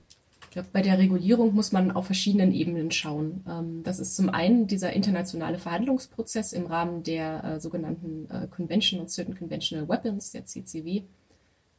Glaube, 0.54 0.68
bei 0.72 0.82
der 0.82 0.98
Regulierung 1.00 1.52
muss 1.52 1.72
man 1.72 1.90
auf 1.90 2.06
verschiedenen 2.06 2.52
Ebenen 2.52 2.92
schauen. 2.92 3.44
Ähm, 3.48 3.82
das 3.82 3.98
ist 3.98 4.14
zum 4.14 4.28
einen 4.28 4.68
dieser 4.68 4.92
internationale 4.92 5.58
Verhandlungsprozess 5.58 6.52
im 6.52 6.66
Rahmen 6.66 7.02
der 7.02 7.42
äh, 7.42 7.60
sogenannten 7.60 8.30
äh, 8.30 8.46
Convention 8.46 9.00
on 9.00 9.08
Certain 9.08 9.36
Conventional 9.36 9.88
Weapons, 9.88 10.30
der 10.30 10.44
CCW. 10.44 11.02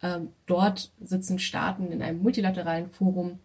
Ähm, 0.04 0.28
dort 0.46 0.92
sitzen 1.00 1.40
Staaten 1.40 1.90
in 1.94 2.02
einem 2.02 2.22
multilateralen 2.22 2.90
Forum 2.90 3.40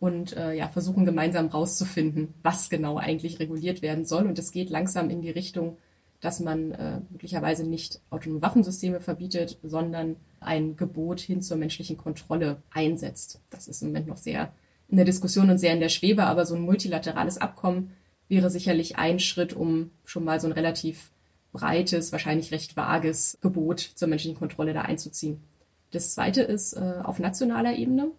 und 0.00 0.36
äh, 0.36 0.54
ja, 0.54 0.66
versuchen 0.66 1.04
gemeinsam 1.04 1.46
rauszufinden, 1.46 2.34
was 2.42 2.68
genau 2.68 2.96
eigentlich 2.96 3.38
reguliert 3.38 3.80
werden 3.80 4.04
soll. 4.04 4.26
Und 4.26 4.40
es 4.40 4.50
geht 4.50 4.70
langsam 4.70 5.08
in 5.08 5.22
die 5.22 5.30
Richtung, 5.30 5.78
dass 6.20 6.40
man 6.40 6.72
äh, 6.72 7.00
möglicherweise 7.10 7.64
nicht 7.64 8.00
autonome 8.10 8.42
Waffensysteme 8.42 8.98
verbietet, 8.98 9.56
sondern 9.62 10.16
ein 10.40 10.76
Gebot 10.76 11.20
hin 11.20 11.42
zur 11.42 11.58
menschlichen 11.58 11.96
Kontrolle 11.96 12.60
einsetzt. 12.72 13.40
Das 13.50 13.68
ist 13.68 13.80
im 13.82 13.90
Moment 13.90 14.08
noch 14.08 14.16
sehr 14.16 14.52
in 14.94 14.96
der 14.96 15.04
Diskussion 15.04 15.50
und 15.50 15.58
sehr 15.58 15.72
in 15.72 15.80
der 15.80 15.88
Schwebe, 15.88 16.22
aber 16.22 16.46
so 16.46 16.54
ein 16.54 16.60
multilaterales 16.60 17.38
Abkommen 17.38 17.90
wäre 18.28 18.48
sicherlich 18.48 18.96
ein 18.96 19.18
Schritt, 19.18 19.52
um 19.52 19.90
schon 20.04 20.22
mal 20.22 20.38
so 20.38 20.46
ein 20.46 20.52
relativ 20.52 21.10
breites, 21.52 22.12
wahrscheinlich 22.12 22.52
recht 22.52 22.76
vages 22.76 23.36
Gebot 23.40 23.80
zur 23.80 24.06
menschlichen 24.06 24.38
Kontrolle 24.38 24.72
da 24.72 24.82
einzuziehen. 24.82 25.42
Das 25.90 26.14
zweite 26.14 26.42
ist 26.42 26.74
äh, 26.74 27.00
auf 27.02 27.18
nationaler 27.18 27.74
Ebene. 27.76 28.12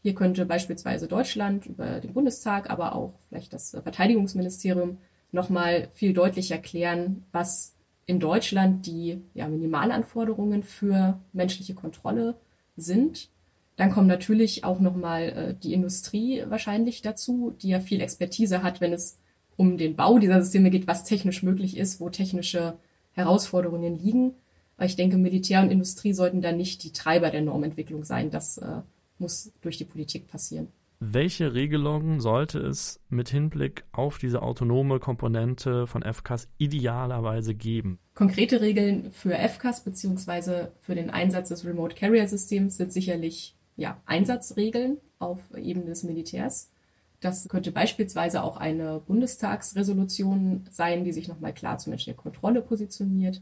Hier 0.00 0.14
könnte 0.14 0.46
beispielsweise 0.46 1.06
Deutschland 1.06 1.66
über 1.66 2.00
den 2.00 2.14
Bundestag, 2.14 2.70
aber 2.70 2.94
auch 2.94 3.12
vielleicht 3.28 3.52
das 3.52 3.70
Verteidigungsministerium 3.70 4.96
nochmal 5.32 5.88
viel 5.92 6.14
deutlicher 6.14 6.54
erklären, 6.54 7.26
was 7.30 7.74
in 8.06 8.20
Deutschland 8.20 8.86
die 8.86 9.20
ja, 9.34 9.48
Minimalanforderungen 9.48 10.62
für 10.62 11.20
menschliche 11.34 11.74
Kontrolle 11.74 12.36
sind. 12.78 13.28
Dann 13.76 13.90
kommt 13.90 14.08
natürlich 14.08 14.64
auch 14.64 14.80
nochmal 14.80 15.22
äh, 15.22 15.54
die 15.54 15.72
Industrie 15.72 16.44
wahrscheinlich 16.48 17.02
dazu, 17.02 17.54
die 17.62 17.68
ja 17.68 17.80
viel 17.80 18.00
Expertise 18.00 18.62
hat, 18.62 18.80
wenn 18.80 18.92
es 18.92 19.18
um 19.56 19.78
den 19.78 19.96
Bau 19.96 20.18
dieser 20.18 20.42
Systeme 20.42 20.70
geht, 20.70 20.86
was 20.86 21.04
technisch 21.04 21.42
möglich 21.42 21.76
ist, 21.76 22.00
wo 22.00 22.10
technische 22.10 22.78
Herausforderungen 23.12 23.98
liegen. 23.98 24.34
Aber 24.76 24.86
ich 24.86 24.96
denke, 24.96 25.16
Militär 25.16 25.62
und 25.62 25.70
Industrie 25.70 26.12
sollten 26.12 26.42
da 26.42 26.52
nicht 26.52 26.82
die 26.82 26.92
Treiber 26.92 27.30
der 27.30 27.42
Normentwicklung 27.42 28.04
sein. 28.04 28.30
Das 28.30 28.58
äh, 28.58 28.82
muss 29.18 29.52
durch 29.60 29.78
die 29.78 29.84
Politik 29.84 30.26
passieren. 30.28 30.68
Welche 31.04 31.52
Regelungen 31.52 32.20
sollte 32.20 32.60
es 32.60 33.00
mit 33.08 33.28
Hinblick 33.28 33.84
auf 33.90 34.18
diese 34.18 34.40
autonome 34.40 35.00
Komponente 35.00 35.88
von 35.88 36.02
FCAS 36.02 36.46
idealerweise 36.58 37.56
geben? 37.56 37.98
Konkrete 38.14 38.60
Regeln 38.60 39.10
für 39.10 39.34
FCAS 39.34 39.82
bzw. 39.82 40.68
für 40.80 40.94
den 40.94 41.10
Einsatz 41.10 41.48
des 41.48 41.66
Remote 41.66 41.96
Carrier 41.96 42.28
Systems 42.28 42.76
sind 42.76 42.92
sicherlich 42.92 43.56
ja, 43.76 44.00
Einsatzregeln 44.06 44.98
auf 45.18 45.40
Ebene 45.56 45.86
des 45.86 46.02
Militärs. 46.02 46.70
Das 47.20 47.48
könnte 47.48 47.70
beispielsweise 47.70 48.42
auch 48.42 48.56
eine 48.56 49.00
Bundestagsresolution 49.06 50.66
sein, 50.70 51.04
die 51.04 51.12
sich 51.12 51.28
nochmal 51.28 51.54
klar 51.54 51.78
zur 51.78 51.90
menschlichen 51.90 52.16
Kontrolle 52.16 52.62
positioniert. 52.62 53.40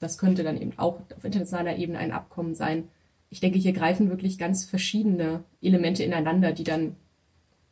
Das 0.00 0.18
könnte 0.18 0.42
dann 0.42 0.60
eben 0.60 0.76
auch 0.78 1.00
auf 1.16 1.24
internationaler 1.24 1.76
Ebene 1.76 1.98
ein 1.98 2.12
Abkommen 2.12 2.54
sein. 2.54 2.88
Ich 3.30 3.40
denke, 3.40 3.58
hier 3.58 3.72
greifen 3.72 4.10
wirklich 4.10 4.36
ganz 4.36 4.64
verschiedene 4.64 5.44
Elemente 5.62 6.02
ineinander, 6.02 6.52
die 6.52 6.64
dann 6.64 6.96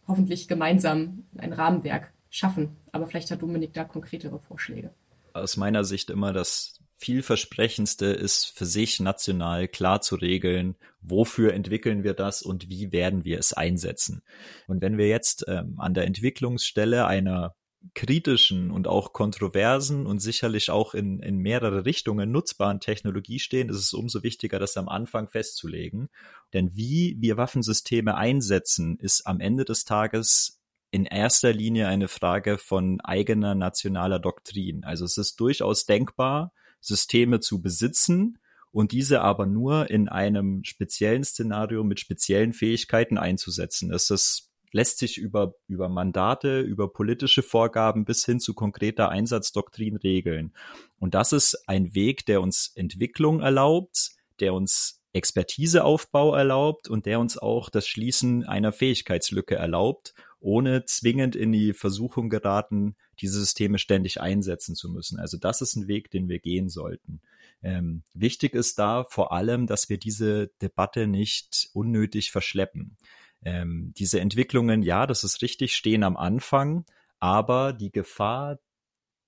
hoffentlich 0.07 0.49
gemeinsam 0.49 1.25
ein 1.37 1.53
Rahmenwerk 1.53 2.13
schaffen. 2.31 2.77
Aber 2.93 3.07
vielleicht 3.07 3.31
hat 3.31 3.43
Dominik 3.43 3.73
da 3.75 3.85
konkretere 3.85 4.39
Vorschläge. 4.39 4.91
Aus 5.35 5.57
meiner 5.57 5.85
Sicht 5.85 6.11
immer 6.11 6.33
das 6.33 6.82
vielversprechendste 7.03 8.07
ist 8.07 8.57
für 8.57 8.65
sich 8.65 9.01
national 9.01 9.67
klar 9.67 10.01
zu 10.01 10.15
regeln, 10.15 10.77
wofür 11.01 11.53
entwickeln 11.53 12.05
wir 12.05 12.15
das 12.15 12.43
und 12.43 12.71
wie 12.71 12.93
werden 12.93 13.25
wir 13.25 13.39
es 13.39 13.53
einsetzen. 13.53 14.23
Und 14.69 14.81
wenn 14.81 14.99
wir 14.99 15.09
jetzt 15.09 15.45
ähm, 15.49 15.75
an 15.79 15.95
der 15.95 16.07
Entwicklungsstelle 16.07 17.07
einer 17.07 17.57
kritischen 17.95 18.71
und 18.71 18.87
auch 18.87 19.13
kontroversen 19.13 20.07
und 20.07 20.21
sicherlich 20.21 20.71
auch 20.71 20.95
in, 20.95 21.19
in 21.19 21.39
mehrere 21.39 21.85
Richtungen 21.85 22.31
nutzbaren 22.31 22.79
Technologie 22.79 23.41
stehen, 23.41 23.69
ist 23.69 23.79
es 23.79 23.93
umso 23.93 24.23
wichtiger, 24.23 24.61
das 24.61 24.77
am 24.77 24.89
Anfang 24.89 25.29
festzulegen. 25.29 26.09
Denn 26.53 26.77
wie 26.77 27.17
wir 27.19 27.37
Waffensysteme 27.37 28.17
einsetzen, 28.17 28.97
ist 29.01 29.27
am 29.27 29.41
Ende 29.41 29.65
des 29.65 29.85
Tages 29.85 30.61
in 30.93 31.07
erster 31.07 31.53
Linie 31.53 31.89
eine 31.89 32.07
Frage 32.07 32.59
von 32.59 33.01
eigener 33.01 33.57
nationaler 33.57 34.21
Doktrin. 34.21 34.85
Also 34.85 35.05
es 35.05 35.17
ist 35.17 35.41
durchaus 35.41 35.85
denkbar, 35.85 36.53
Systeme 36.83 37.41
zu 37.41 37.63
besitzen 37.63 38.39
und 38.71 38.93
diese 38.93 39.23
aber 39.23 39.47
nur 39.47 39.91
in 39.91 40.09
einem 40.09 40.65
speziellen 40.65 41.25
Szenario 41.25 41.85
mit 41.85 42.01
speziellen 42.01 42.53
Fähigkeiten 42.53 43.17
einzusetzen. 43.17 43.89
Das 43.89 44.11
ist 44.11 44.53
lässt 44.73 44.99
sich 44.99 45.19
über, 45.19 45.55
über 45.69 45.89
Mandate, 45.89 46.61
über 46.61 46.93
politische 46.93 47.43
Vorgaben 47.43 48.05
bis 48.05 48.25
hin 48.25 48.41
zu 48.41 48.55
konkreter 48.55 49.11
Einsatzdoktrin 49.11 49.97
regeln. 49.97 50.55
Und 50.99 51.15
das 51.15 51.33
ist 51.33 51.69
ein 51.69 51.95
Weg, 51.95 52.27
der 52.27 52.41
uns 52.41 52.73
Entwicklung 52.75 53.41
erlaubt, 53.41 54.13
der 54.41 54.55
uns 54.55 55.03
Expertiseaufbau 55.13 56.35
erlaubt 56.35 56.89
und 56.89 57.05
der 57.05 57.21
uns 57.21 57.37
auch 57.37 57.69
das 57.69 57.87
Schließen 57.87 58.45
einer 58.45 58.73
Fähigkeitslücke 58.73 59.55
erlaubt, 59.55 60.15
ohne 60.43 60.85
zwingend 60.85 61.37
in 61.37 61.53
die 61.53 61.73
Versuchung 61.73 62.29
geraten, 62.29 62.97
diese 63.21 63.41
Systeme 63.41 63.79
ständig 63.79 64.21
einsetzen 64.21 64.75
zu 64.75 64.91
müssen. 64.91 65.19
Also 65.19 65.39
das 65.39 65.61
ist 65.61 65.77
ein 65.77 65.89
Weg, 65.89 66.11
den 66.11 66.29
wir 66.29 66.41
gehen 66.41 66.69
sollten. 66.69 67.21
Ähm, 67.63 68.03
wichtig 68.13 68.55
ist 68.55 68.79
da 68.79 69.05
vor 69.05 69.33
allem, 69.33 69.67
dass 69.67 69.89
wir 69.89 69.99
diese 69.99 70.49
Debatte 70.61 71.07
nicht 71.07 71.71
unnötig 71.73 72.33
verschleppen. 72.33 72.97
Ähm, 73.45 73.93
diese 73.97 74.21
Entwicklungen, 74.21 74.83
ja, 74.83 75.07
das 75.07 75.25
ist 75.25 75.43
richtig, 75.43 75.75
stehen 75.77 76.03
am 76.03 76.17
Anfang, 76.17 76.85
aber 77.19 77.73
die 77.73 77.91
Gefahr, 77.91 78.59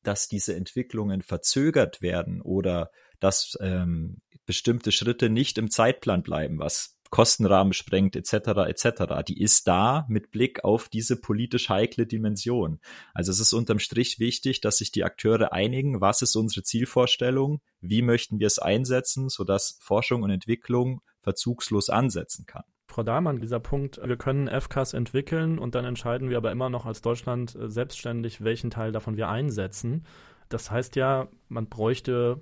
dass 0.03 0.29
diese 0.29 0.55
Entwicklungen 0.55 1.23
verzögert 1.23 2.03
werden 2.03 2.43
oder 2.43 2.91
dass 3.21 3.57
ähm, 3.61 4.21
bestimmte 4.47 4.93
Schritte 4.93 5.31
nicht 5.31 5.59
im 5.59 5.71
Zeitplan 5.71 6.23
bleiben, 6.23 6.59
was 6.59 6.94
Kostenrahmen 7.15 7.73
sprengt 7.73 8.17
etc. 8.17 8.33
etc. 8.67 9.23
Die 9.29 9.41
ist 9.41 9.69
da 9.69 10.05
mit 10.09 10.33
Blick 10.33 10.65
auf 10.65 10.89
diese 10.89 11.15
politisch 11.15 11.69
heikle 11.69 12.09
Dimension. 12.09 12.81
Also 13.13 13.31
es 13.31 13.39
ist 13.39 13.53
unterm 13.53 13.79
Strich 13.79 14.19
wichtig, 14.19 14.61
dass 14.61 14.79
sich 14.79 14.91
die 14.91 15.05
Akteure 15.05 15.53
einigen, 15.53 16.01
was 16.01 16.23
ist 16.23 16.35
unsere 16.35 16.65
Zielvorstellung, 16.65 17.61
wie 17.81 18.03
möchten 18.03 18.41
wir 18.41 18.49
es 18.49 18.59
einsetzen, 18.59 19.29
sodass 19.29 19.79
Forschung 19.81 20.25
und 20.25 20.31
Entwicklung 20.31 21.03
verzugslos 21.23 21.89
ansetzen 21.89 22.47
kann. 22.47 22.65
Frau 22.89 23.05
Dahlmann, 23.05 23.41
dieser 23.41 23.61
Punkt, 23.61 24.01
wir 24.05 24.17
können 24.17 24.49
FCAS 24.49 24.93
entwickeln 24.93 25.61
und 25.61 25.77
dann 25.77 25.85
entscheiden 25.85 26.31
wir 26.31 26.37
aber 26.39 26.51
immer 26.51 26.69
noch 26.69 26.85
als 26.85 27.01
Deutschland 27.01 27.55
äh, 27.55 27.71
selbstständig, 27.71 28.43
welchen 28.43 28.71
Teil 28.71 28.91
davon 28.91 29.17
wir 29.17 29.29
einsetzen. 29.29 30.05
Das 30.49 30.73
heißt 30.73 30.97
ja, 30.97 31.29
man 31.49 31.69
bräuchte 31.69 32.41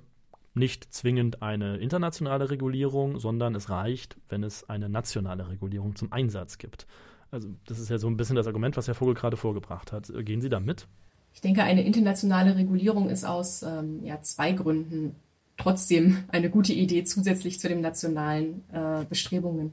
nicht 0.54 0.92
zwingend 0.92 1.42
eine 1.42 1.78
internationale 1.78 2.50
Regulierung, 2.50 3.18
sondern 3.18 3.54
es 3.54 3.70
reicht, 3.70 4.16
wenn 4.28 4.42
es 4.42 4.68
eine 4.68 4.88
nationale 4.88 5.48
Regulierung 5.48 5.96
zum 5.96 6.12
Einsatz 6.12 6.58
gibt. 6.58 6.86
Also 7.30 7.48
das 7.66 7.78
ist 7.78 7.88
ja 7.88 7.98
so 7.98 8.08
ein 8.08 8.16
bisschen 8.16 8.36
das 8.36 8.46
Argument, 8.46 8.76
was 8.76 8.86
Herr 8.88 8.94
Vogel 8.94 9.14
gerade 9.14 9.36
vorgebracht 9.36 9.92
hat. 9.92 10.12
Gehen 10.24 10.42
Sie 10.42 10.50
da 10.50 10.60
mit? 10.60 10.86
Ich 11.34 11.40
denke, 11.40 11.62
eine 11.62 11.82
internationale 11.82 12.56
Regulierung 12.56 13.08
ist 13.08 13.24
aus 13.24 13.62
ähm, 13.62 14.04
ja, 14.04 14.20
zwei 14.20 14.52
Gründen 14.52 15.16
trotzdem 15.56 16.24
eine 16.28 16.50
gute 16.50 16.74
Idee 16.74 17.04
zusätzlich 17.04 17.58
zu 17.58 17.68
den 17.68 17.80
nationalen 17.80 18.64
äh, 18.72 19.04
Bestrebungen. 19.08 19.72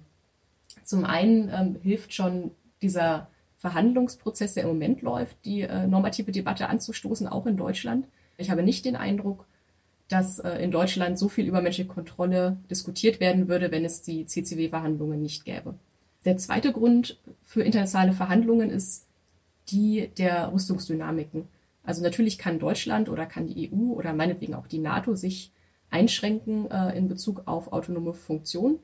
Zum 0.85 1.03
einen 1.03 1.49
ähm, 1.49 1.77
hilft 1.81 2.13
schon 2.13 2.51
dieser 2.81 3.27
Verhandlungsprozess, 3.57 4.53
der 4.53 4.63
im 4.63 4.69
Moment 4.69 5.01
läuft, 5.01 5.43
die 5.43 5.61
äh, 5.61 5.85
normative 5.85 6.31
Debatte 6.31 6.69
anzustoßen, 6.69 7.27
auch 7.27 7.45
in 7.45 7.57
Deutschland. 7.57 8.07
Ich 8.37 8.49
habe 8.49 8.63
nicht 8.63 8.85
den 8.85 8.95
Eindruck, 8.95 9.45
dass 10.09 10.39
äh, 10.39 10.57
in 10.57 10.71
Deutschland 10.71 11.17
so 11.17 11.29
viel 11.29 11.47
über 11.47 11.61
menschliche 11.61 11.87
Kontrolle 11.87 12.57
diskutiert 12.69 13.19
werden 13.19 13.47
würde, 13.47 13.71
wenn 13.71 13.85
es 13.85 14.01
die 14.01 14.25
CCW-Verhandlungen 14.25 15.21
nicht 15.21 15.45
gäbe. 15.45 15.75
Der 16.25 16.37
zweite 16.37 16.73
Grund 16.73 17.19
für 17.43 17.63
internationale 17.63 18.11
Verhandlungen 18.11 18.71
ist 18.71 19.07
die 19.69 20.09
der 20.17 20.51
Rüstungsdynamiken. 20.51 21.47
Also 21.83 22.03
natürlich 22.03 22.37
kann 22.37 22.59
Deutschland 22.59 23.07
oder 23.07 23.25
kann 23.25 23.47
die 23.47 23.71
EU 23.71 23.93
oder 23.93 24.13
meinetwegen 24.13 24.55
auch 24.55 24.67
die 24.67 24.79
NATO 24.79 25.15
sich 25.15 25.51
einschränken 25.91 26.69
äh, 26.69 26.97
in 26.97 27.07
Bezug 27.07 27.43
auf 27.45 27.71
autonome 27.71 28.13
Funktion 28.13 28.79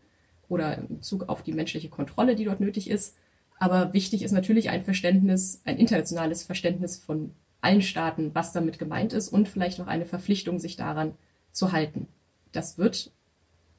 oder 0.47 0.77
in 0.77 0.87
Bezug 0.97 1.27
auf 1.27 1.43
die 1.43 1.53
menschliche 1.53 1.89
Kontrolle, 1.89 2.35
die 2.35 2.45
dort 2.45 2.59
nötig 2.59 2.89
ist. 2.89 3.17
Aber 3.57 3.93
wichtig 3.93 4.21
ist 4.21 4.31
natürlich 4.31 4.69
ein 4.69 4.83
Verständnis, 4.83 5.61
ein 5.65 5.77
internationales 5.77 6.43
Verständnis 6.43 6.97
von 6.97 7.31
allen 7.65 7.81
Staaten, 7.81 8.33
was 8.33 8.53
damit 8.53 8.79
gemeint 8.79 9.11
ist 9.11 9.29
und 9.29 9.49
vielleicht 9.49 9.79
noch 9.79 9.87
eine 9.87 10.05
Verpflichtung, 10.05 10.59
sich 10.59 10.75
daran 10.75 11.13
zu 11.51 11.71
halten. 11.71 12.07
Das 12.51 12.77
wird, 12.77 13.11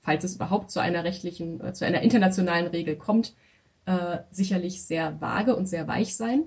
falls 0.00 0.24
es 0.24 0.34
überhaupt 0.34 0.70
zu 0.70 0.80
einer 0.80 1.04
rechtlichen, 1.04 1.60
äh, 1.64 1.72
zu 1.72 1.86
einer 1.86 2.02
internationalen 2.02 2.66
Regel 2.66 2.96
kommt, 2.96 3.34
äh, 3.86 4.18
sicherlich 4.30 4.82
sehr 4.82 5.20
vage 5.20 5.54
und 5.56 5.66
sehr 5.66 5.86
weich 5.86 6.16
sein. 6.16 6.42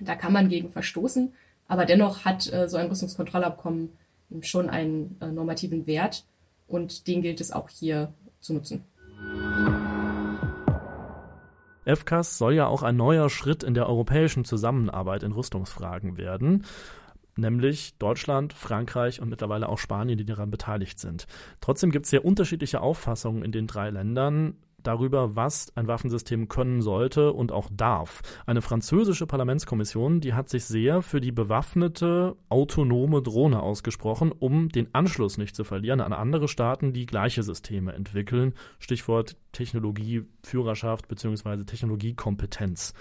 Da 0.00 0.14
kann 0.16 0.32
man 0.32 0.48
gegen 0.48 0.70
verstoßen, 0.70 1.32
aber 1.68 1.86
dennoch 1.86 2.24
hat 2.24 2.52
äh, 2.52 2.68
so 2.68 2.76
ein 2.76 2.88
Rüstungskontrollabkommen 2.88 3.90
schon 4.42 4.68
einen 4.68 5.16
äh, 5.20 5.26
normativen 5.28 5.86
Wert 5.86 6.24
und 6.66 7.06
den 7.06 7.22
gilt 7.22 7.40
es 7.40 7.52
auch 7.52 7.68
hier 7.68 8.12
zu 8.40 8.52
nutzen. 8.54 8.84
FCAS 11.88 12.38
soll 12.38 12.54
ja 12.54 12.66
auch 12.66 12.82
ein 12.82 12.96
neuer 12.96 13.30
Schritt 13.30 13.62
in 13.62 13.74
der 13.74 13.88
europäischen 13.88 14.44
Zusammenarbeit 14.44 15.22
in 15.22 15.32
Rüstungsfragen 15.32 16.16
werden 16.16 16.64
nämlich 17.38 17.96
Deutschland, 17.98 18.52
Frankreich 18.52 19.20
und 19.20 19.28
mittlerweile 19.28 19.68
auch 19.68 19.78
Spanien, 19.78 20.18
die 20.18 20.24
daran 20.24 20.50
beteiligt 20.50 20.98
sind. 20.98 21.26
Trotzdem 21.60 21.90
gibt 21.90 22.04
es 22.04 22.10
sehr 22.10 22.24
unterschiedliche 22.24 22.80
Auffassungen 22.80 23.44
in 23.44 23.52
den 23.52 23.66
drei 23.66 23.90
Ländern, 23.90 24.56
darüber, 24.82 25.36
was 25.36 25.72
ein 25.76 25.88
Waffensystem 25.88 26.48
können 26.48 26.82
sollte 26.82 27.32
und 27.32 27.52
auch 27.52 27.68
darf. 27.72 28.22
Eine 28.46 28.62
französische 28.62 29.26
Parlamentskommission, 29.26 30.20
die 30.20 30.34
hat 30.34 30.48
sich 30.48 30.64
sehr 30.64 31.02
für 31.02 31.20
die 31.20 31.32
bewaffnete 31.32 32.36
autonome 32.48 33.22
Drohne 33.22 33.62
ausgesprochen, 33.62 34.32
um 34.32 34.68
den 34.68 34.94
Anschluss 34.94 35.38
nicht 35.38 35.56
zu 35.56 35.64
verlieren 35.64 36.00
an 36.00 36.12
andere 36.12 36.48
Staaten, 36.48 36.92
die 36.92 37.06
gleiche 37.06 37.42
Systeme 37.42 37.92
entwickeln. 37.92 38.54
Stichwort 38.78 39.36
Technologieführerschaft 39.52 41.08
bzw. 41.08 41.64
Technologiekompetenz. 41.64 42.94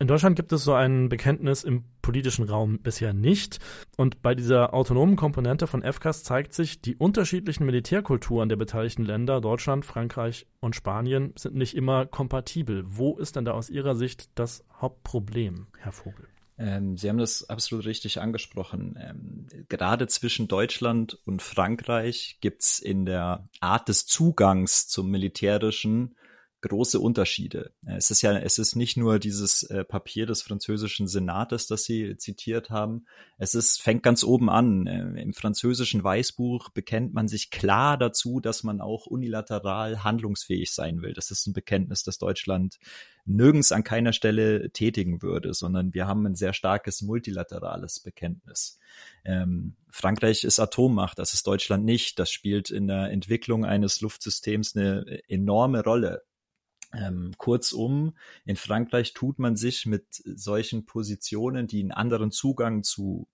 In 0.00 0.06
Deutschland 0.06 0.36
gibt 0.36 0.52
es 0.52 0.62
so 0.62 0.74
ein 0.74 1.08
Bekenntnis 1.08 1.64
im 1.64 1.82
politischen 2.02 2.44
Raum 2.44 2.78
bisher 2.78 3.12
nicht. 3.12 3.58
Und 3.96 4.22
bei 4.22 4.36
dieser 4.36 4.72
autonomen 4.72 5.16
Komponente 5.16 5.66
von 5.66 5.82
FCAS 5.82 6.22
zeigt 6.22 6.54
sich, 6.54 6.80
die 6.80 6.94
unterschiedlichen 6.94 7.66
Militärkulturen 7.66 8.48
der 8.48 8.54
beteiligten 8.54 9.04
Länder, 9.04 9.40
Deutschland, 9.40 9.84
Frankreich 9.84 10.46
und 10.60 10.76
Spanien, 10.76 11.32
sind 11.36 11.56
nicht 11.56 11.74
immer 11.74 12.06
kompatibel. 12.06 12.84
Wo 12.86 13.16
ist 13.16 13.34
denn 13.34 13.44
da 13.44 13.52
aus 13.52 13.70
Ihrer 13.70 13.96
Sicht 13.96 14.30
das 14.36 14.64
Hauptproblem, 14.80 15.66
Herr 15.78 15.92
Vogel? 15.92 16.28
Ähm, 16.58 16.96
Sie 16.96 17.08
haben 17.08 17.18
das 17.18 17.48
absolut 17.48 17.84
richtig 17.84 18.20
angesprochen. 18.20 18.96
Ähm, 19.00 19.46
gerade 19.68 20.06
zwischen 20.06 20.46
Deutschland 20.46 21.18
und 21.24 21.42
Frankreich 21.42 22.38
gibt 22.40 22.62
es 22.62 22.78
in 22.78 23.04
der 23.04 23.48
Art 23.58 23.88
des 23.88 24.06
Zugangs 24.06 24.86
zum 24.86 25.10
Militärischen 25.10 26.14
große 26.60 26.98
Unterschiede. 26.98 27.72
Es 27.86 28.10
ist 28.10 28.22
ja, 28.22 28.36
es 28.36 28.58
ist 28.58 28.74
nicht 28.74 28.96
nur 28.96 29.18
dieses 29.18 29.62
äh, 29.64 29.84
Papier 29.84 30.26
des 30.26 30.42
französischen 30.42 31.06
Senates, 31.06 31.66
das 31.66 31.84
Sie 31.84 32.16
zitiert 32.16 32.70
haben. 32.70 33.06
Es 33.38 33.54
ist, 33.54 33.80
fängt 33.80 34.02
ganz 34.02 34.24
oben 34.24 34.50
an. 34.50 34.86
Äh, 34.86 35.22
Im 35.22 35.32
französischen 35.34 36.02
Weißbuch 36.02 36.70
bekennt 36.70 37.14
man 37.14 37.28
sich 37.28 37.50
klar 37.50 37.96
dazu, 37.96 38.40
dass 38.40 38.64
man 38.64 38.80
auch 38.80 39.06
unilateral 39.06 40.02
handlungsfähig 40.02 40.72
sein 40.72 41.02
will. 41.02 41.12
Das 41.12 41.30
ist 41.30 41.46
ein 41.46 41.52
Bekenntnis, 41.52 42.02
das 42.02 42.18
Deutschland 42.18 42.78
nirgends 43.28 43.72
an 43.72 43.84
keiner 43.84 44.12
Stelle 44.12 44.70
tätigen 44.70 45.22
würde, 45.22 45.54
sondern 45.54 45.94
wir 45.94 46.06
haben 46.06 46.26
ein 46.26 46.34
sehr 46.34 46.54
starkes 46.54 47.02
multilaterales 47.02 48.00
Bekenntnis. 48.00 48.78
Ähm, 49.24 49.76
Frankreich 49.90 50.44
ist 50.44 50.58
Atommacht, 50.58 51.18
das 51.18 51.34
ist 51.34 51.46
Deutschland 51.46 51.84
nicht. 51.84 52.18
Das 52.18 52.30
spielt 52.30 52.70
in 52.70 52.88
der 52.88 53.10
Entwicklung 53.10 53.64
eines 53.64 54.00
Luftsystems 54.00 54.74
eine 54.74 55.20
enorme 55.28 55.84
Rolle. 55.84 56.22
Ähm, 56.92 57.32
kurzum, 57.36 58.16
in 58.44 58.56
Frankreich 58.56 59.12
tut 59.12 59.38
man 59.38 59.56
sich 59.56 59.84
mit 59.84 60.06
solchen 60.10 60.86
Positionen, 60.86 61.66
die 61.66 61.80
einen 61.80 61.92
anderen 61.92 62.30
Zugang 62.30 62.82
zu 62.82 63.28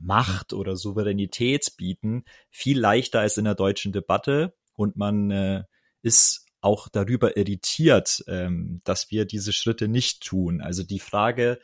Macht 0.00 0.52
oder 0.52 0.76
Souveränität 0.76 1.74
bieten, 1.76 2.24
viel 2.50 2.78
leichter 2.78 3.20
als 3.20 3.38
in 3.38 3.44
der 3.44 3.54
deutschen 3.54 3.92
Debatte 3.92 4.54
und 4.74 4.96
man 4.96 5.30
äh, 5.30 5.64
ist 6.02 6.46
auch 6.60 6.88
darüber 6.88 7.36
irritiert, 7.36 8.24
ähm, 8.26 8.80
dass 8.84 9.10
wir 9.10 9.24
diese 9.24 9.52
Schritte 9.52 9.88
nicht 9.88 10.24
tun. 10.24 10.60
Also 10.60 10.82
die 10.82 10.98
Frage, 10.98 11.60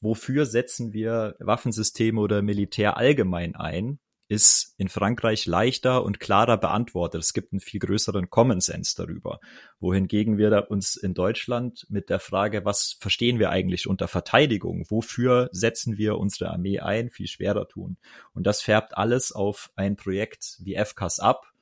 wofür 0.00 0.46
setzen 0.46 0.92
wir 0.92 1.34
Waffensysteme 1.40 2.20
oder 2.20 2.42
Militär 2.42 2.96
allgemein 2.96 3.56
ein, 3.56 3.98
ist 4.28 4.74
in 4.76 4.88
Frankreich 4.88 5.46
leichter 5.46 6.02
und 6.02 6.18
klarer 6.18 6.56
beantwortet. 6.56 7.22
Es 7.22 7.32
gibt 7.32 7.52
einen 7.52 7.60
viel 7.60 7.80
größeren 7.80 8.28
Common 8.28 8.60
Sense 8.60 8.94
darüber. 8.96 9.40
Wohingegen 9.78 10.36
wir 10.36 10.66
uns 10.68 10.96
in 10.96 11.14
Deutschland 11.14 11.86
mit 11.88 12.10
der 12.10 12.18
Frage, 12.18 12.64
was 12.64 12.96
verstehen 12.98 13.38
wir 13.38 13.50
eigentlich 13.50 13.86
unter 13.86 14.08
Verteidigung? 14.08 14.84
Wofür 14.88 15.48
setzen 15.52 15.96
wir 15.96 16.18
unsere 16.18 16.50
Armee 16.50 16.80
ein? 16.80 17.10
Viel 17.10 17.28
schwerer 17.28 17.68
tun. 17.68 17.96
Und 18.34 18.46
das 18.46 18.62
färbt 18.62 18.96
alles 18.96 19.32
auf 19.32 19.70
ein 19.76 19.96
Projekt 19.96 20.56
wie 20.60 20.76
FCAS 20.76 21.20
ab. 21.20 21.52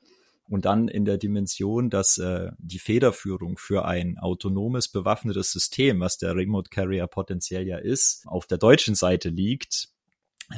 Und 0.47 0.65
dann 0.65 0.87
in 0.87 1.05
der 1.05 1.17
Dimension, 1.17 1.89
dass 1.89 2.19
äh, 2.19 2.51
die 2.59 2.77
Federführung 2.77 3.57
für 3.57 3.85
ein 3.85 4.19
autonomes, 4.19 4.87
bewaffnetes 4.87 5.51
System, 5.51 5.99
was 5.99 6.19
der 6.19 6.35
Remote 6.35 6.69
Carrier 6.69 7.07
potenziell 7.07 7.67
ja 7.67 7.77
ist, 7.77 8.27
auf 8.27 8.45
der 8.45 8.59
deutschen 8.59 8.93
Seite 8.93 9.29
liegt, 9.29 9.89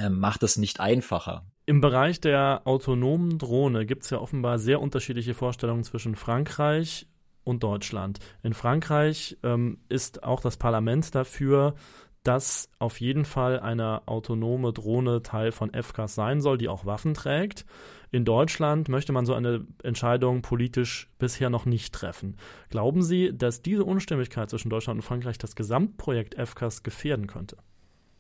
macht 0.10 0.44
es 0.44 0.58
nicht 0.58 0.80
einfacher. 0.80 1.46
Im 1.66 1.82
Bereich 1.82 2.22
der 2.22 2.62
autonomen 2.66 3.38
Drohne 3.38 3.86
gibt 3.86 4.04
es 4.04 4.10
ja 4.10 4.20
offenbar 4.20 4.60
sehr 4.60 4.82
unterschiedliche 4.82 5.34
Vorstellungen 5.34 5.84
zwischen 5.84 6.16
Frankreich 6.16 7.08
und 7.44 7.64
Deutschland. 7.64 8.20
In 8.44 8.54
Frankreich 8.54 9.38
ähm, 9.44 9.80
ist 9.90 10.24
auch 10.24 10.42
das 10.42 10.58
Parlament 10.58 11.16
dafür, 11.16 11.76
dass 12.24 12.70
auf 12.80 13.00
jeden 13.00 13.24
Fall 13.24 13.60
eine 13.62 14.06
autonome 14.08 14.74
Drohne 14.74 15.24
Teil 15.24 15.54
von 15.54 15.72
FCAS 15.72 16.14
sein 16.14 16.42
soll, 16.42 16.58
die 16.58 16.68
auch 16.68 16.86
Waffen 16.86 17.14
trägt. 17.14 17.66
In 18.12 18.26
Deutschland 18.26 18.90
möchte 18.90 19.14
man 19.14 19.26
so 19.26 19.34
eine 19.34 19.66
Entscheidung 19.84 20.42
politisch 20.42 21.10
bisher 21.20 21.50
noch 21.50 21.66
nicht 21.66 21.94
treffen. 21.94 22.36
Glauben 22.70 23.02
Sie, 23.02 23.32
dass 23.38 23.62
diese 23.62 23.86
Unstimmigkeit 23.86 24.50
zwischen 24.50 24.70
Deutschland 24.70 24.98
und 24.98 25.04
Frankreich 25.04 25.38
das 25.38 25.56
Gesamtprojekt 25.56 26.36
FCAS 26.36 26.84
gefährden 26.84 27.28
könnte? 27.28 27.58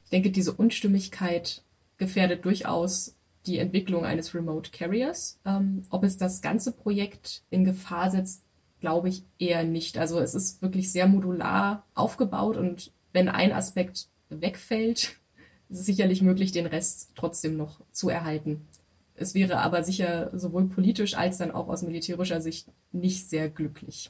Ich 0.08 0.12
denke, 0.12 0.32
diese 0.32 0.54
Unstimmigkeit 0.54 1.64
gefährdet 1.98 2.46
durchaus 2.46 3.18
die 3.46 3.58
Entwicklung 3.58 4.06
eines 4.06 4.34
Remote 4.34 4.72
Carriers. 4.72 5.38
Ähm, 5.44 5.84
ob 5.90 6.06
es 6.06 6.16
das 6.16 6.42
ganze 6.42 6.72
Projekt 6.72 7.44
in 7.50 7.66
Gefahr 7.66 8.10
setzt, 8.10 8.46
glaube 8.80 9.10
ich 9.10 9.24
eher 9.38 9.66
nicht. 9.66 9.98
Also 9.98 10.22
es 10.22 10.34
ist 10.34 10.62
wirklich 10.62 10.94
sehr 10.94 11.08
modular 11.08 11.84
aufgebaut 11.94 12.56
und 12.56 12.94
wenn 13.12 13.28
ein 13.28 13.52
Aspekt 13.52 14.08
wegfällt, 14.30 15.18
ist 15.70 15.80
es 15.80 15.86
sicherlich 15.86 16.22
möglich, 16.22 16.54
den 16.54 16.68
Rest 16.68 17.12
trotzdem 17.16 17.58
noch 17.58 17.82
zu 17.92 18.08
erhalten. 18.08 18.66
Es 19.14 19.36
wäre 19.36 19.58
aber 19.58 19.84
sicher 19.84 20.32
sowohl 20.40 20.70
politisch 20.70 21.16
als 21.16 21.38
dann 21.38 21.52
auch 21.52 21.68
aus 21.68 21.82
militärischer 21.82 22.40
Sicht 22.40 22.70
nicht 22.94 23.28
sehr 23.28 23.50
glücklich. 23.50 24.10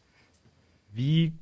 Wie 0.94 1.34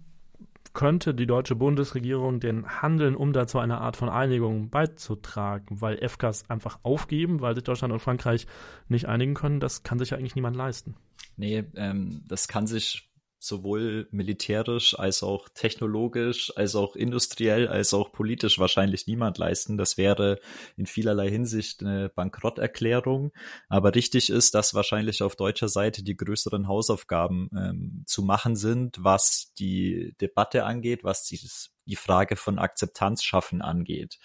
könnte 0.75 1.15
die 1.15 1.25
deutsche 1.25 1.55
Bundesregierung 1.55 2.39
denn 2.39 2.67
handeln, 2.81 3.15
um 3.15 3.33
da 3.33 3.47
zu 3.47 3.57
einer 3.57 3.81
Art 3.81 3.97
von 3.97 4.09
Einigung 4.09 4.69
beizutragen? 4.69 5.81
Weil 5.81 5.97
FKs 5.97 6.47
einfach 6.49 6.79
aufgeben, 6.83 7.41
weil 7.41 7.55
sich 7.55 7.63
Deutschland 7.63 7.91
und 7.91 7.99
Frankreich 7.99 8.45
nicht 8.87 9.07
einigen 9.07 9.33
können, 9.33 9.59
das 9.59 9.81
kann 9.81 9.97
sich 9.97 10.11
ja 10.11 10.17
eigentlich 10.17 10.35
niemand 10.35 10.55
leisten. 10.55 10.95
Nee, 11.37 11.63
ähm, 11.75 12.21
das 12.27 12.47
kann 12.47 12.67
sich 12.67 13.09
sowohl 13.45 14.07
militärisch 14.11 14.97
als 14.97 15.23
auch 15.23 15.49
technologisch, 15.53 16.51
als 16.55 16.75
auch 16.75 16.95
industriell, 16.95 17.67
als 17.67 17.93
auch 17.93 18.11
politisch 18.11 18.59
wahrscheinlich 18.59 19.07
niemand 19.07 19.37
leisten. 19.37 19.77
Das 19.77 19.97
wäre 19.97 20.39
in 20.77 20.85
vielerlei 20.85 21.29
Hinsicht 21.29 21.81
eine 21.81 22.09
Bankrotterklärung. 22.09 23.31
Aber 23.69 23.93
richtig 23.95 24.29
ist, 24.29 24.55
dass 24.55 24.73
wahrscheinlich 24.73 25.21
auf 25.21 25.35
deutscher 25.35 25.69
Seite 25.69 26.03
die 26.03 26.17
größeren 26.17 26.67
Hausaufgaben 26.67 27.49
ähm, 27.55 28.03
zu 28.05 28.23
machen 28.23 28.55
sind, 28.55 28.97
was 28.99 29.53
die 29.59 30.15
Debatte 30.21 30.65
angeht, 30.65 31.03
was 31.03 31.23
dieses 31.23 31.74
die 31.85 31.95
Frage 31.95 32.35
von 32.35 32.59
Akzeptanz 32.59 33.23
schaffen 33.23 33.61
angeht. 33.61 34.19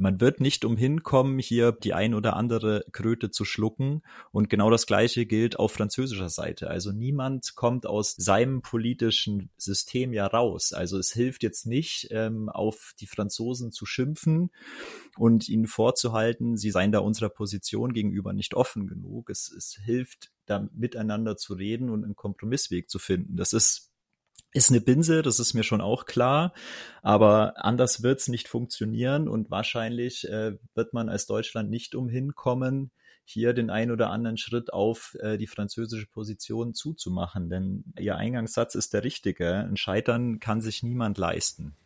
Man 0.00 0.18
wird 0.18 0.40
nicht 0.40 0.64
umhin 0.64 1.02
kommen, 1.02 1.38
hier 1.38 1.72
die 1.72 1.92
ein 1.92 2.14
oder 2.14 2.34
andere 2.34 2.86
Kröte 2.90 3.30
zu 3.30 3.44
schlucken. 3.44 4.00
Und 4.32 4.48
genau 4.48 4.70
das 4.70 4.86
Gleiche 4.86 5.26
gilt 5.26 5.58
auf 5.58 5.72
französischer 5.72 6.30
Seite. 6.30 6.70
Also 6.70 6.90
niemand 6.90 7.54
kommt 7.54 7.84
aus 7.86 8.14
seinem 8.16 8.62
politischen 8.62 9.50
System 9.58 10.14
ja 10.14 10.26
raus. 10.26 10.72
Also 10.72 10.96
es 10.96 11.12
hilft 11.12 11.42
jetzt 11.42 11.66
nicht, 11.66 12.08
ähm, 12.12 12.48
auf 12.48 12.94
die 12.98 13.06
Franzosen 13.06 13.72
zu 13.72 13.84
schimpfen 13.84 14.50
und 15.18 15.50
ihnen 15.50 15.66
vorzuhalten, 15.66 16.56
sie 16.56 16.70
seien 16.70 16.92
da 16.92 17.00
unserer 17.00 17.28
Position 17.28 17.92
gegenüber 17.92 18.32
nicht 18.32 18.54
offen 18.54 18.86
genug. 18.86 19.28
Es, 19.28 19.52
es 19.52 19.78
hilft, 19.84 20.32
da 20.46 20.66
miteinander 20.72 21.36
zu 21.36 21.52
reden 21.52 21.90
und 21.90 22.04
einen 22.04 22.16
Kompromissweg 22.16 22.88
zu 22.88 22.98
finden. 22.98 23.36
Das 23.36 23.52
ist 23.52 23.89
ist 24.52 24.70
eine 24.70 24.80
Binse, 24.80 25.22
das 25.22 25.38
ist 25.38 25.54
mir 25.54 25.62
schon 25.62 25.80
auch 25.80 26.06
klar, 26.06 26.52
aber 27.02 27.64
anders 27.64 28.02
wird's 28.02 28.28
nicht 28.28 28.48
funktionieren 28.48 29.28
und 29.28 29.50
wahrscheinlich 29.50 30.28
äh, 30.28 30.56
wird 30.74 30.92
man 30.92 31.08
als 31.08 31.26
Deutschland 31.26 31.70
nicht 31.70 31.94
umhin 31.94 32.34
kommen, 32.34 32.90
hier 33.24 33.52
den 33.52 33.70
ein 33.70 33.92
oder 33.92 34.10
anderen 34.10 34.36
Schritt 34.36 34.72
auf 34.72 35.16
äh, 35.20 35.38
die 35.38 35.46
französische 35.46 36.06
Position 36.06 36.74
zuzumachen, 36.74 37.48
denn 37.48 37.84
Ihr 37.98 38.16
Eingangssatz 38.16 38.74
ist 38.74 38.92
der 38.92 39.04
richtige. 39.04 39.54
Ein 39.54 39.76
Scheitern 39.76 40.40
kann 40.40 40.60
sich 40.60 40.82
niemand 40.82 41.16
leisten. 41.16 41.76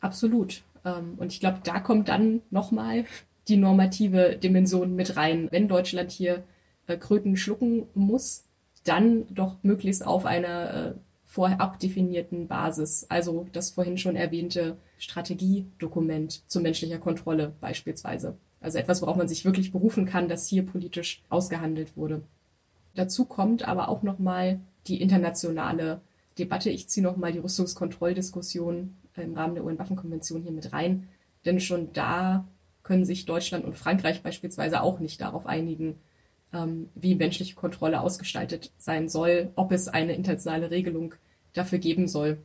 Absolut. 0.00 0.62
Ähm, 0.84 1.14
und 1.16 1.32
ich 1.32 1.40
glaube, 1.40 1.58
da 1.64 1.80
kommt 1.80 2.08
dann 2.08 2.42
nochmal 2.50 3.04
die 3.48 3.56
normative 3.56 4.36
Dimension 4.36 4.94
mit 4.94 5.16
rein. 5.16 5.48
Wenn 5.50 5.66
Deutschland 5.66 6.12
hier 6.12 6.44
äh, 6.86 6.96
Kröten 6.96 7.36
schlucken 7.36 7.88
muss, 7.94 8.44
dann 8.84 9.26
doch 9.34 9.56
möglichst 9.62 10.06
auf 10.06 10.24
einer 10.24 10.74
äh, 10.74 10.94
vorab 11.32 11.78
definierten 11.78 12.46
Basis, 12.46 13.06
also 13.08 13.46
das 13.52 13.70
vorhin 13.70 13.96
schon 13.96 14.16
erwähnte 14.16 14.76
Strategiedokument 14.98 16.42
zu 16.46 16.60
menschlicher 16.60 16.98
Kontrolle 16.98 17.54
beispielsweise. 17.58 18.36
Also 18.60 18.76
etwas, 18.76 19.00
worauf 19.00 19.16
man 19.16 19.28
sich 19.28 19.46
wirklich 19.46 19.72
berufen 19.72 20.04
kann, 20.04 20.28
dass 20.28 20.46
hier 20.46 20.66
politisch 20.66 21.22
ausgehandelt 21.30 21.96
wurde. 21.96 22.20
Dazu 22.94 23.24
kommt 23.24 23.66
aber 23.66 23.88
auch 23.88 24.02
nochmal 24.02 24.60
die 24.86 25.00
internationale 25.00 26.02
Debatte. 26.38 26.68
Ich 26.68 26.88
ziehe 26.88 27.02
nochmal 27.02 27.32
die 27.32 27.38
Rüstungskontrolldiskussion 27.38 28.94
im 29.16 29.34
Rahmen 29.34 29.54
der 29.54 29.64
UN-Waffenkonvention 29.64 30.42
hier 30.42 30.52
mit 30.52 30.74
rein. 30.74 31.08
Denn 31.46 31.60
schon 31.60 31.94
da 31.94 32.46
können 32.82 33.06
sich 33.06 33.24
Deutschland 33.24 33.64
und 33.64 33.78
Frankreich 33.78 34.22
beispielsweise 34.22 34.82
auch 34.82 35.00
nicht 35.00 35.22
darauf 35.22 35.46
einigen, 35.46 35.94
ähm, 36.52 36.88
wie 36.94 37.14
menschliche 37.14 37.54
Kontrolle 37.54 38.00
ausgestaltet 38.00 38.72
sein 38.78 39.08
soll, 39.08 39.50
ob 39.56 39.72
es 39.72 39.88
eine 39.88 40.14
internationale 40.14 40.70
Regelung 40.70 41.14
dafür 41.52 41.78
geben 41.78 42.08
soll. 42.08 42.38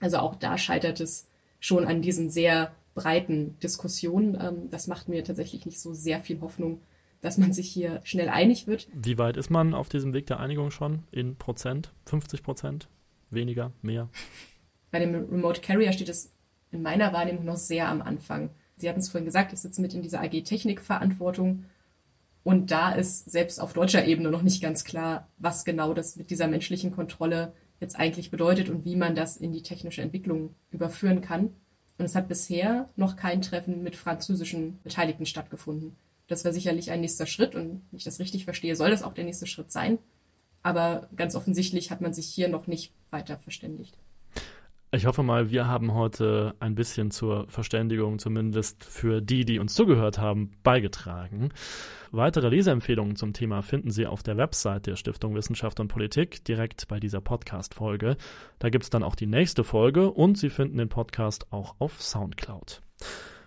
Also 0.00 0.18
auch 0.18 0.34
da 0.34 0.58
scheitert 0.58 1.00
es 1.00 1.28
schon 1.60 1.86
an 1.86 2.02
diesen 2.02 2.30
sehr 2.30 2.72
breiten 2.94 3.58
Diskussionen. 3.60 4.36
Ähm, 4.40 4.70
das 4.70 4.86
macht 4.86 5.08
mir 5.08 5.24
tatsächlich 5.24 5.66
nicht 5.66 5.80
so 5.80 5.94
sehr 5.94 6.20
viel 6.20 6.40
Hoffnung, 6.40 6.80
dass 7.20 7.38
man 7.38 7.52
sich 7.52 7.70
hier 7.70 8.00
schnell 8.04 8.28
einig 8.28 8.66
wird. 8.66 8.88
Wie 8.92 9.18
weit 9.18 9.36
ist 9.36 9.50
man 9.50 9.74
auf 9.74 9.88
diesem 9.88 10.12
Weg 10.12 10.26
der 10.26 10.40
Einigung 10.40 10.70
schon? 10.70 11.04
In 11.12 11.36
Prozent? 11.36 11.92
50 12.06 12.42
Prozent? 12.42 12.88
Weniger? 13.30 13.72
Mehr? 13.80 14.08
Bei 14.90 14.98
dem 14.98 15.14
Remote 15.14 15.60
Carrier 15.62 15.92
steht 15.92 16.08
es 16.08 16.32
in 16.70 16.82
meiner 16.82 17.12
Wahrnehmung 17.12 17.44
noch 17.44 17.56
sehr 17.56 17.88
am 17.88 18.02
Anfang. 18.02 18.50
Sie 18.76 18.88
hatten 18.88 18.98
es 19.00 19.08
vorhin 19.08 19.24
gesagt, 19.24 19.52
ich 19.52 19.60
sitze 19.60 19.80
mit 19.80 19.94
in 19.94 20.02
dieser 20.02 20.20
AG 20.20 20.42
Technikverantwortung 20.42 21.64
und 22.44 22.70
da 22.70 22.92
ist 22.92 23.30
selbst 23.30 23.60
auf 23.60 23.72
deutscher 23.72 24.04
Ebene 24.04 24.30
noch 24.30 24.42
nicht 24.42 24.62
ganz 24.62 24.84
klar, 24.84 25.28
was 25.38 25.64
genau 25.64 25.94
das 25.94 26.16
mit 26.16 26.30
dieser 26.30 26.48
menschlichen 26.48 26.92
Kontrolle 26.92 27.52
jetzt 27.80 27.96
eigentlich 27.96 28.30
bedeutet 28.30 28.68
und 28.68 28.84
wie 28.84 28.96
man 28.96 29.14
das 29.14 29.36
in 29.36 29.52
die 29.52 29.62
technische 29.62 30.02
Entwicklung 30.02 30.54
überführen 30.70 31.20
kann. 31.20 31.54
Und 31.98 32.04
es 32.04 32.14
hat 32.14 32.28
bisher 32.28 32.88
noch 32.96 33.16
kein 33.16 33.42
Treffen 33.42 33.82
mit 33.82 33.96
französischen 33.96 34.80
Beteiligten 34.82 35.26
stattgefunden. 35.26 35.96
Das 36.26 36.44
wäre 36.44 36.54
sicherlich 36.54 36.90
ein 36.90 37.00
nächster 37.00 37.26
Schritt 37.26 37.54
und 37.54 37.82
wenn 37.90 37.98
ich 37.98 38.04
das 38.04 38.18
richtig 38.18 38.44
verstehe, 38.44 38.74
soll 38.74 38.90
das 38.90 39.02
auch 39.02 39.14
der 39.14 39.24
nächste 39.24 39.46
Schritt 39.46 39.70
sein. 39.70 39.98
Aber 40.62 41.08
ganz 41.16 41.34
offensichtlich 41.34 41.90
hat 41.90 42.00
man 42.00 42.14
sich 42.14 42.26
hier 42.26 42.48
noch 42.48 42.66
nicht 42.66 42.92
weiter 43.10 43.36
verständigt. 43.36 43.98
Ich 44.94 45.06
hoffe 45.06 45.22
mal, 45.22 45.50
wir 45.50 45.66
haben 45.66 45.94
heute 45.94 46.54
ein 46.60 46.74
bisschen 46.74 47.10
zur 47.10 47.48
Verständigung, 47.48 48.18
zumindest 48.18 48.84
für 48.84 49.22
die, 49.22 49.46
die 49.46 49.58
uns 49.58 49.72
zugehört 49.72 50.18
haben, 50.18 50.50
beigetragen. 50.62 51.48
Weitere 52.10 52.50
Leseempfehlungen 52.50 53.16
zum 53.16 53.32
Thema 53.32 53.62
finden 53.62 53.90
Sie 53.90 54.06
auf 54.06 54.22
der 54.22 54.36
Website 54.36 54.86
der 54.86 54.96
Stiftung 54.96 55.34
Wissenschaft 55.34 55.80
und 55.80 55.88
Politik, 55.88 56.44
direkt 56.44 56.88
bei 56.88 57.00
dieser 57.00 57.22
Podcast-Folge. 57.22 58.18
Da 58.58 58.68
gibt 58.68 58.84
es 58.84 58.90
dann 58.90 59.02
auch 59.02 59.14
die 59.14 59.26
nächste 59.26 59.64
Folge 59.64 60.10
und 60.10 60.36
Sie 60.36 60.50
finden 60.50 60.76
den 60.76 60.90
Podcast 60.90 61.50
auch 61.54 61.74
auf 61.78 62.02
Soundcloud. 62.02 62.82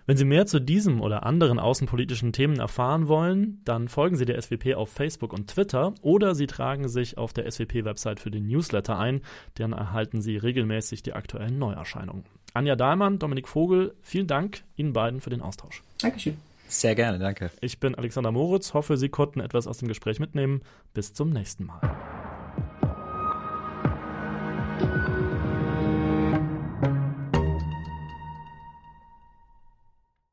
Wenn 0.06 0.16
Sie 0.16 0.24
mehr 0.24 0.46
zu 0.46 0.60
diesem 0.60 1.00
oder 1.00 1.26
anderen 1.26 1.58
außenpolitischen 1.58 2.32
Themen 2.32 2.60
erfahren 2.60 3.08
wollen, 3.08 3.60
dann 3.64 3.88
folgen 3.88 4.14
Sie 4.14 4.24
der 4.24 4.40
SWP 4.40 4.74
auf 4.74 4.88
Facebook 4.88 5.32
und 5.32 5.48
Twitter 5.48 5.94
oder 6.00 6.36
Sie 6.36 6.46
tragen 6.46 6.88
sich 6.88 7.18
auf 7.18 7.32
der 7.32 7.50
SWP-Website 7.50 8.20
für 8.20 8.30
den 8.30 8.46
Newsletter 8.46 8.96
ein, 8.98 9.22
dann 9.54 9.72
erhalten 9.72 10.20
Sie 10.20 10.36
regelmäßig 10.36 11.02
die 11.02 11.14
aktuellen 11.14 11.58
Neuerscheinungen. 11.58 12.24
Anja 12.54 12.76
Dahlmann, 12.76 13.18
Dominik 13.18 13.48
Vogel, 13.48 13.94
vielen 14.00 14.28
Dank 14.28 14.62
Ihnen 14.76 14.92
beiden 14.92 15.20
für 15.20 15.30
den 15.30 15.42
Austausch. 15.42 15.82
Dankeschön. 16.00 16.36
Sehr 16.68 16.94
gerne, 16.94 17.18
danke. 17.18 17.50
Ich 17.60 17.80
bin 17.80 17.96
Alexander 17.96 18.30
Moritz, 18.30 18.74
hoffe, 18.74 18.96
Sie 18.96 19.08
konnten 19.08 19.40
etwas 19.40 19.66
aus 19.66 19.78
dem 19.78 19.88
Gespräch 19.88 20.20
mitnehmen. 20.20 20.62
Bis 20.94 21.14
zum 21.14 21.30
nächsten 21.30 21.64
Mal. 21.64 21.80